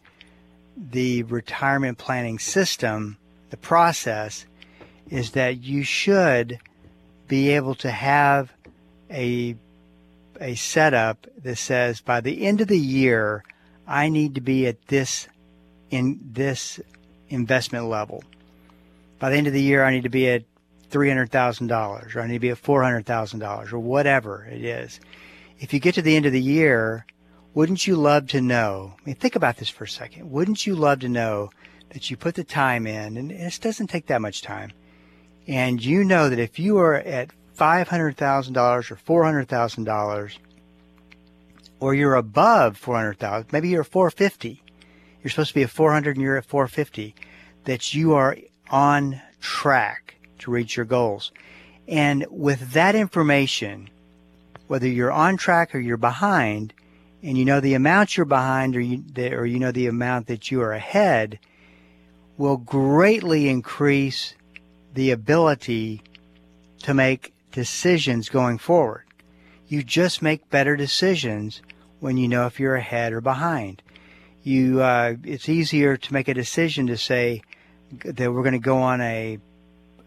the 0.76 1.22
retirement 1.24 2.00
planning 2.00 2.40
system. 2.40 3.18
The 3.52 3.58
process 3.58 4.46
is 5.10 5.32
that 5.32 5.62
you 5.62 5.84
should 5.84 6.60
be 7.28 7.50
able 7.50 7.76
to 7.76 7.92
have 7.92 8.52
a 9.10 9.56
a 10.40 10.56
setup 10.56 11.28
that 11.44 11.58
says 11.58 12.02
by 12.02 12.20
the 12.20 12.48
end 12.48 12.62
of 12.62 12.68
the 12.68 12.80
year, 12.80 13.44
I 13.86 14.10
need 14.10 14.36
to 14.36 14.42
be 14.42 14.66
at 14.66 14.88
this 14.88 15.28
in 15.92 16.20
this 16.32 16.80
investment 17.30 17.86
level. 17.86 18.24
By 19.20 19.30
the 19.30 19.36
end 19.36 19.48
of 19.48 19.54
the 19.54 19.62
year, 19.62 19.84
I 19.84 19.92
need 19.92 20.04
to 20.04 20.10
be 20.10 20.30
at 20.30 20.44
three 20.90 21.10
hundred 21.10 21.30
thousand 21.30 21.68
dollars, 21.68 22.16
or 22.16 22.22
I 22.22 22.28
need 22.28 22.36
to 22.36 22.40
be 22.40 22.50
at 22.50 22.58
four 22.58 22.82
hundred 22.84 23.06
thousand 23.06 23.40
dollars, 23.40 23.72
or 23.72 23.80
whatever 23.80 24.46
it 24.46 24.64
is. 24.64 25.00
If 25.60 25.74
you 25.74 25.80
get 25.80 25.96
to 25.96 26.02
the 26.02 26.16
end 26.16 26.26
of 26.26 26.34
the 26.34 26.42
year, 26.42 27.06
wouldn't 27.54 27.86
you 27.86 27.98
love 27.98 28.28
to 28.28 28.42
know? 28.42 28.94
I 28.98 29.02
mean, 29.06 29.16
think 29.16 29.36
about 29.36 29.58
this 29.58 29.70
for 29.70 29.84
a 29.84 29.90
second. 29.90 30.32
Wouldn't 30.32 30.66
you 30.66 30.76
love 30.76 31.00
to 31.02 31.10
know 31.10 31.52
that 31.92 32.10
you 32.10 32.18
put 32.18 32.36
the 32.36 32.44
time 32.44 32.88
in, 32.88 33.18
and 33.18 33.32
this 33.32 33.60
doesn't 33.60 33.88
take 33.88 34.08
that 34.08 34.22
much 34.22 34.42
time, 34.42 34.72
and 35.48 35.84
you 35.84 36.04
know 36.04 36.30
that 36.30 36.40
if 36.40 36.60
you 36.60 36.78
are 36.78 36.96
at 36.96 37.32
$500,000 37.58 38.92
or 38.92 39.24
$400,000 39.24 40.38
or 41.80 41.94
you're 41.94 42.16
above 42.16 42.78
400,000, 42.78 43.52
maybe 43.52 43.70
you're 43.70 43.84
450. 43.84 44.64
You're 45.22 45.30
supposed 45.30 45.50
to 45.50 45.56
be 45.56 45.64
at 45.64 45.70
400 45.70 46.16
and 46.16 46.24
you're 46.24 46.38
at 46.38 46.46
450 46.46 47.14
that 47.66 47.94
you 47.94 48.14
are 48.14 48.38
on 48.70 49.22
track 49.40 50.16
to 50.40 50.52
reach 50.52 50.76
your 50.76 50.86
goals. 50.86 51.32
And 51.88 52.26
with 52.30 52.72
that 52.72 52.96
information, 52.96 53.90
whether 54.68 54.88
you're 54.88 55.12
on 55.12 55.38
track 55.38 55.76
or 55.76 55.80
you're 55.80 55.98
behind, 55.98 56.74
and 57.22 57.38
you 57.38 57.46
know 57.46 57.60
the 57.60 57.76
amount 57.76 58.18
you're 58.18 58.26
behind 58.26 58.76
or 58.76 58.80
you, 58.80 59.04
or 59.18 59.46
you 59.46 59.60
know 59.60 59.72
the 59.72 59.88
amount 59.88 60.28
that 60.28 60.50
you 60.50 60.62
are 60.62 60.74
ahead, 60.74 61.40
will 62.42 62.58
greatly 62.58 63.48
increase 63.48 64.34
the 64.96 65.12
ability 65.12 66.02
to 66.82 66.92
make 66.92 67.36
decisions 67.52 68.30
going 68.30 68.58
forward. 68.58 69.04
You 69.68 69.84
just 69.84 70.24
make 70.24 70.50
better 70.50 70.76
decisions 70.76 71.62
when 72.00 72.18
you 72.18 72.28
know 72.28 72.48
if 72.48 72.60
you're 72.60 72.76
ahead 72.76 73.14
or 73.14 73.22
behind. 73.22 73.84
You, 74.42 74.82
uh, 74.82 75.18
it's 75.24 75.50
easier 75.50 75.98
to 75.98 76.14
make 76.14 76.28
a 76.28 76.34
decision 76.34 76.88
to 76.88 76.98
say 76.98 77.44
that 78.04 78.34
we're 78.34 78.42
going 78.42 78.54
to 78.54 78.60
go 78.60 78.80
on 78.80 79.02
a, 79.02 79.38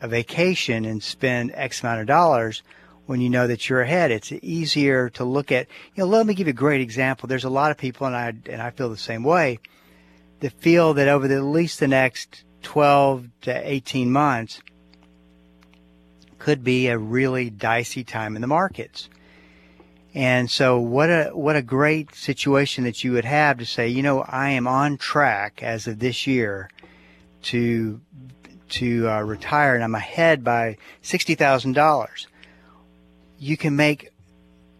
a 0.01 0.09
vacation 0.09 0.85
and 0.85 1.01
spend 1.01 1.53
X 1.55 1.85
amount 1.85 2.01
of 2.01 2.09
dollars 2.09 2.65
when 3.07 3.21
you 3.21 3.31
know 3.31 3.47
that 3.47 3.69
you're 3.69 3.83
ahead. 3.83 4.11
It's 4.11 4.33
easier 4.33 5.09
to 5.11 5.25
look 5.25 5.53
at, 5.53 5.69
you 5.95 6.03
know, 6.03 6.11
let 6.11 6.27
me 6.27 6.35
give 6.35 6.49
you 6.49 6.53
a 6.53 6.55
great 6.55 6.81
example. 6.81 7.29
There's 7.29 7.45
a 7.45 7.49
lot 7.49 7.71
of 7.71 7.77
people, 7.77 8.09
and 8.09 8.17
I, 8.17 8.35
and 8.51 8.61
I 8.61 8.71
feel 8.71 8.91
the 8.91 8.97
same 8.97 9.23
way, 9.23 9.61
that 10.45 10.61
feel 10.61 10.93
that 10.93 11.09
over 11.09 11.27
the, 11.27 11.37
at 11.37 11.43
least 11.43 11.81
the 11.81 11.89
next 11.89 12.45
12 12.65 13.29
to 13.41 13.71
18 13.73 14.13
months, 14.13 14.61
could 16.39 16.63
be 16.63 16.89
a 16.89 16.99
really 16.99 17.49
dicey 17.49 18.05
time 18.05 18.37
in 18.37 18.43
the 18.43 18.47
markets. 18.47 19.09
And 20.13 20.51
so 20.51 20.79
what 20.79 21.09
a 21.09 21.31
what 21.33 21.57
a 21.57 21.63
great 21.63 22.15
situation 22.15 22.85
that 22.85 23.03
you 23.03 23.13
would 23.13 23.25
have 23.25 23.57
to 23.57 23.65
say, 23.65 23.89
you 23.89 24.03
know, 24.03 24.21
I 24.21 24.51
am 24.51 24.67
on 24.67 24.99
track 24.99 25.63
as 25.63 25.87
of 25.87 25.99
this 25.99 26.27
year 26.27 26.69
to 27.45 28.03
to 28.69 29.09
uh, 29.09 29.23
retire 29.23 29.75
and 29.75 29.83
I'm 29.83 29.95
ahead 29.95 30.45
by 30.45 30.77
sixty 31.01 31.35
thousand 31.35 31.73
dollars, 31.73 32.27
you 33.39 33.57
can 33.57 33.77
make 33.77 34.11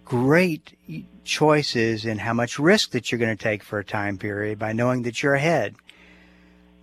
great 0.05 0.77
choices 1.25 2.05
in 2.05 2.19
how 2.19 2.35
much 2.35 2.59
risk 2.59 2.91
that 2.91 3.11
you're 3.11 3.19
going 3.19 3.37
to 3.37 3.43
take 3.43 3.63
for 3.63 3.79
a 3.79 3.85
time 3.85 4.19
period 4.19 4.59
by 4.59 4.73
knowing 4.73 5.03
that 5.03 5.23
you're 5.23 5.35
ahead. 5.35 5.75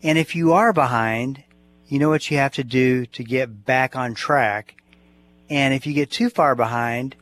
And 0.04 0.18
if 0.18 0.36
you 0.36 0.54
are 0.54 0.74
behind, 0.74 1.44
you 1.88 2.00
know 2.00 2.10
what 2.10 2.32
you 2.32 2.38
have 2.38 2.54
to 2.54 2.64
do 2.64 3.06
to 3.08 3.24
get 3.24 3.66
back 3.66 3.96
on 3.96 4.16
track. 4.16 4.76
And 5.50 5.74
if 5.74 5.86
you 5.86 5.94
get 5.94 6.10
too 6.10 6.30
far 6.30 6.56
behind, 6.56 7.16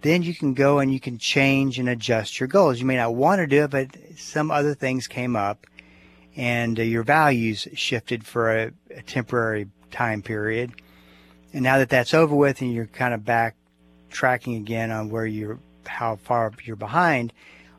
then 0.00 0.22
you 0.22 0.34
can 0.34 0.54
go 0.54 0.80
and 0.80 0.92
you 0.92 1.00
can 1.00 1.18
change 1.18 1.78
and 1.78 1.88
adjust 1.88 2.40
your 2.40 2.46
goals. 2.46 2.80
You 2.80 2.86
may 2.86 2.96
not 2.96 3.14
want 3.14 3.38
to 3.38 3.46
do 3.46 3.64
it, 3.64 3.70
but 3.70 3.88
some 4.16 4.50
other 4.50 4.74
things 4.74 5.06
came 5.06 5.36
up 5.36 5.66
and 6.36 6.78
uh, 6.78 6.82
your 6.82 7.02
values 7.04 7.68
shifted 7.74 8.26
for 8.26 8.54
a, 8.54 8.72
a, 8.90 9.02
temporary 9.02 9.68
time 9.90 10.20
period. 10.20 10.72
And 11.52 11.62
now 11.62 11.78
that 11.78 11.88
that's 11.88 12.12
over 12.12 12.34
with 12.34 12.60
and 12.60 12.72
you're 12.72 12.86
kind 12.86 13.14
of 13.14 13.24
back 13.24 13.54
tracking 14.14 14.54
again 14.56 14.90
on 14.90 15.10
where 15.10 15.26
you're, 15.26 15.58
how 15.86 16.16
far 16.16 16.52
you're 16.64 16.76
behind, 16.76 17.32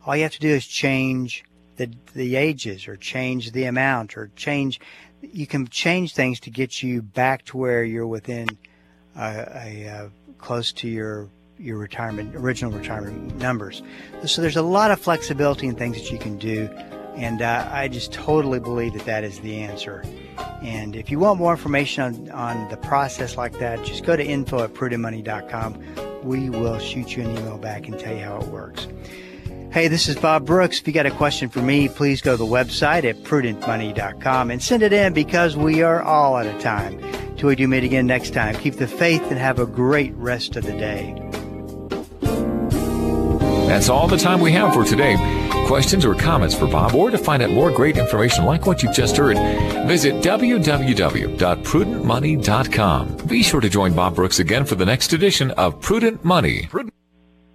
all 0.06 0.16
you 0.16 0.24
have 0.24 0.34
to 0.34 0.40
do 0.40 0.50
is 0.50 0.68
change 0.68 1.44
the, 1.78 1.90
the 2.14 2.36
ages 2.36 2.88
or 2.88 2.96
change 2.96 3.52
the 3.52 3.66
amount 3.66 4.16
or 4.18 4.30
change, 4.36 4.80
you 5.22 5.48
can 5.48 5.68
change 5.68 6.14
things 6.14 6.40
to 6.42 6.52
get 6.52 6.84
you 6.84 7.02
back 7.02 7.44
to 7.46 7.58
where 7.58 7.84
you're 7.84 8.08
within 8.08 8.48
uh, 9.18 9.46
a, 9.56 9.88
uh, 9.88 10.10
close 10.38 10.72
to 10.72 10.88
your 10.88 11.30
your 11.58 11.78
retirement 11.78 12.36
original 12.36 12.70
retirement 12.70 13.34
numbers. 13.38 13.82
So 14.26 14.42
there's 14.42 14.58
a 14.58 14.62
lot 14.62 14.92
of 14.92 15.00
flexibility 15.00 15.68
in 15.68 15.76
things 15.76 15.96
that 15.96 16.12
you 16.12 16.20
can 16.20 16.38
do 16.38 16.68
and 17.16 17.42
uh, 17.42 17.70
I 17.72 17.88
just 17.88 18.12
totally 18.12 18.60
believe 18.60 18.94
that 18.94 19.06
that 19.06 19.24
is 19.24 19.40
the 19.40 19.56
answer. 19.62 20.04
And 20.62 20.96
if 20.96 21.10
you 21.10 21.18
want 21.18 21.40
more 21.40 21.52
information 21.52 22.04
on, 22.04 22.30
on 22.32 22.70
the 22.70 22.78
process 22.78 23.38
like 23.38 23.54
that, 23.60 23.84
just 23.86 24.04
go 24.04 24.16
to 24.16 24.24
info 24.24 24.64
at 24.64 24.74
prudentmoney.com. 24.74 26.15
We 26.26 26.50
will 26.50 26.80
shoot 26.80 27.16
you 27.16 27.24
an 27.24 27.38
email 27.38 27.60
back 27.60 27.88
and 27.88 28.00
tell 28.00 28.16
you 28.16 28.24
how 28.24 28.38
it 28.38 28.48
works. 28.48 28.88
Hey, 29.72 29.88
this 29.88 30.08
is 30.08 30.16
Bob 30.16 30.44
Brooks. 30.44 30.80
If 30.80 30.88
you 30.88 30.94
got 30.94 31.06
a 31.06 31.12
question 31.12 31.50
for 31.50 31.62
me, 31.62 31.88
please 31.88 32.20
go 32.20 32.32
to 32.32 32.38
the 32.38 32.46
website 32.46 33.04
at 33.04 33.18
prudentmoney.com 33.18 34.50
and 34.50 34.64
send 34.64 34.82
it 34.82 34.92
in 34.92 35.14
because 35.14 35.56
we 35.56 35.84
are 35.84 36.02
all 36.02 36.36
out 36.36 36.48
of 36.48 36.60
time. 36.60 37.00
Till 37.36 37.50
we 37.50 37.56
do 37.56 37.68
meet 37.68 37.84
again 37.84 38.08
next 38.08 38.34
time, 38.34 38.56
keep 38.56 38.76
the 38.76 38.88
faith 38.88 39.22
and 39.30 39.38
have 39.38 39.60
a 39.60 39.68
great 39.68 40.16
rest 40.16 40.56
of 40.56 40.64
the 40.64 40.72
day. 40.72 41.14
That's 43.68 43.90
all 43.90 44.08
the 44.08 44.18
time 44.18 44.40
we 44.40 44.52
have 44.54 44.74
for 44.74 44.84
today. 44.84 45.45
Questions 45.66 46.06
or 46.06 46.16
comments 46.16 46.56
for 46.56 46.68
Bob, 46.68 46.96
or 46.96 47.12
to 47.12 47.18
find 47.18 47.44
out 47.44 47.52
more 47.52 47.72
great 47.72 47.98
information 47.98 48.46
like 48.46 48.66
what 48.66 48.82
you've 48.82 48.94
just 48.94 49.18
heard, 49.18 49.36
visit 49.88 50.16
www.prudentmoney.com. 50.24 53.18
Be 53.28 53.44
sure 53.44 53.62
to 53.62 53.70
join 53.70 53.94
Bob 53.94 54.16
Brooks 54.16 54.40
again 54.40 54.64
for 54.66 54.76
the 54.76 54.86
next 54.86 55.12
edition 55.14 55.52
of 55.52 55.80
Prudent 55.82 56.24
Money. 56.24 56.68
Prudent 56.70 56.95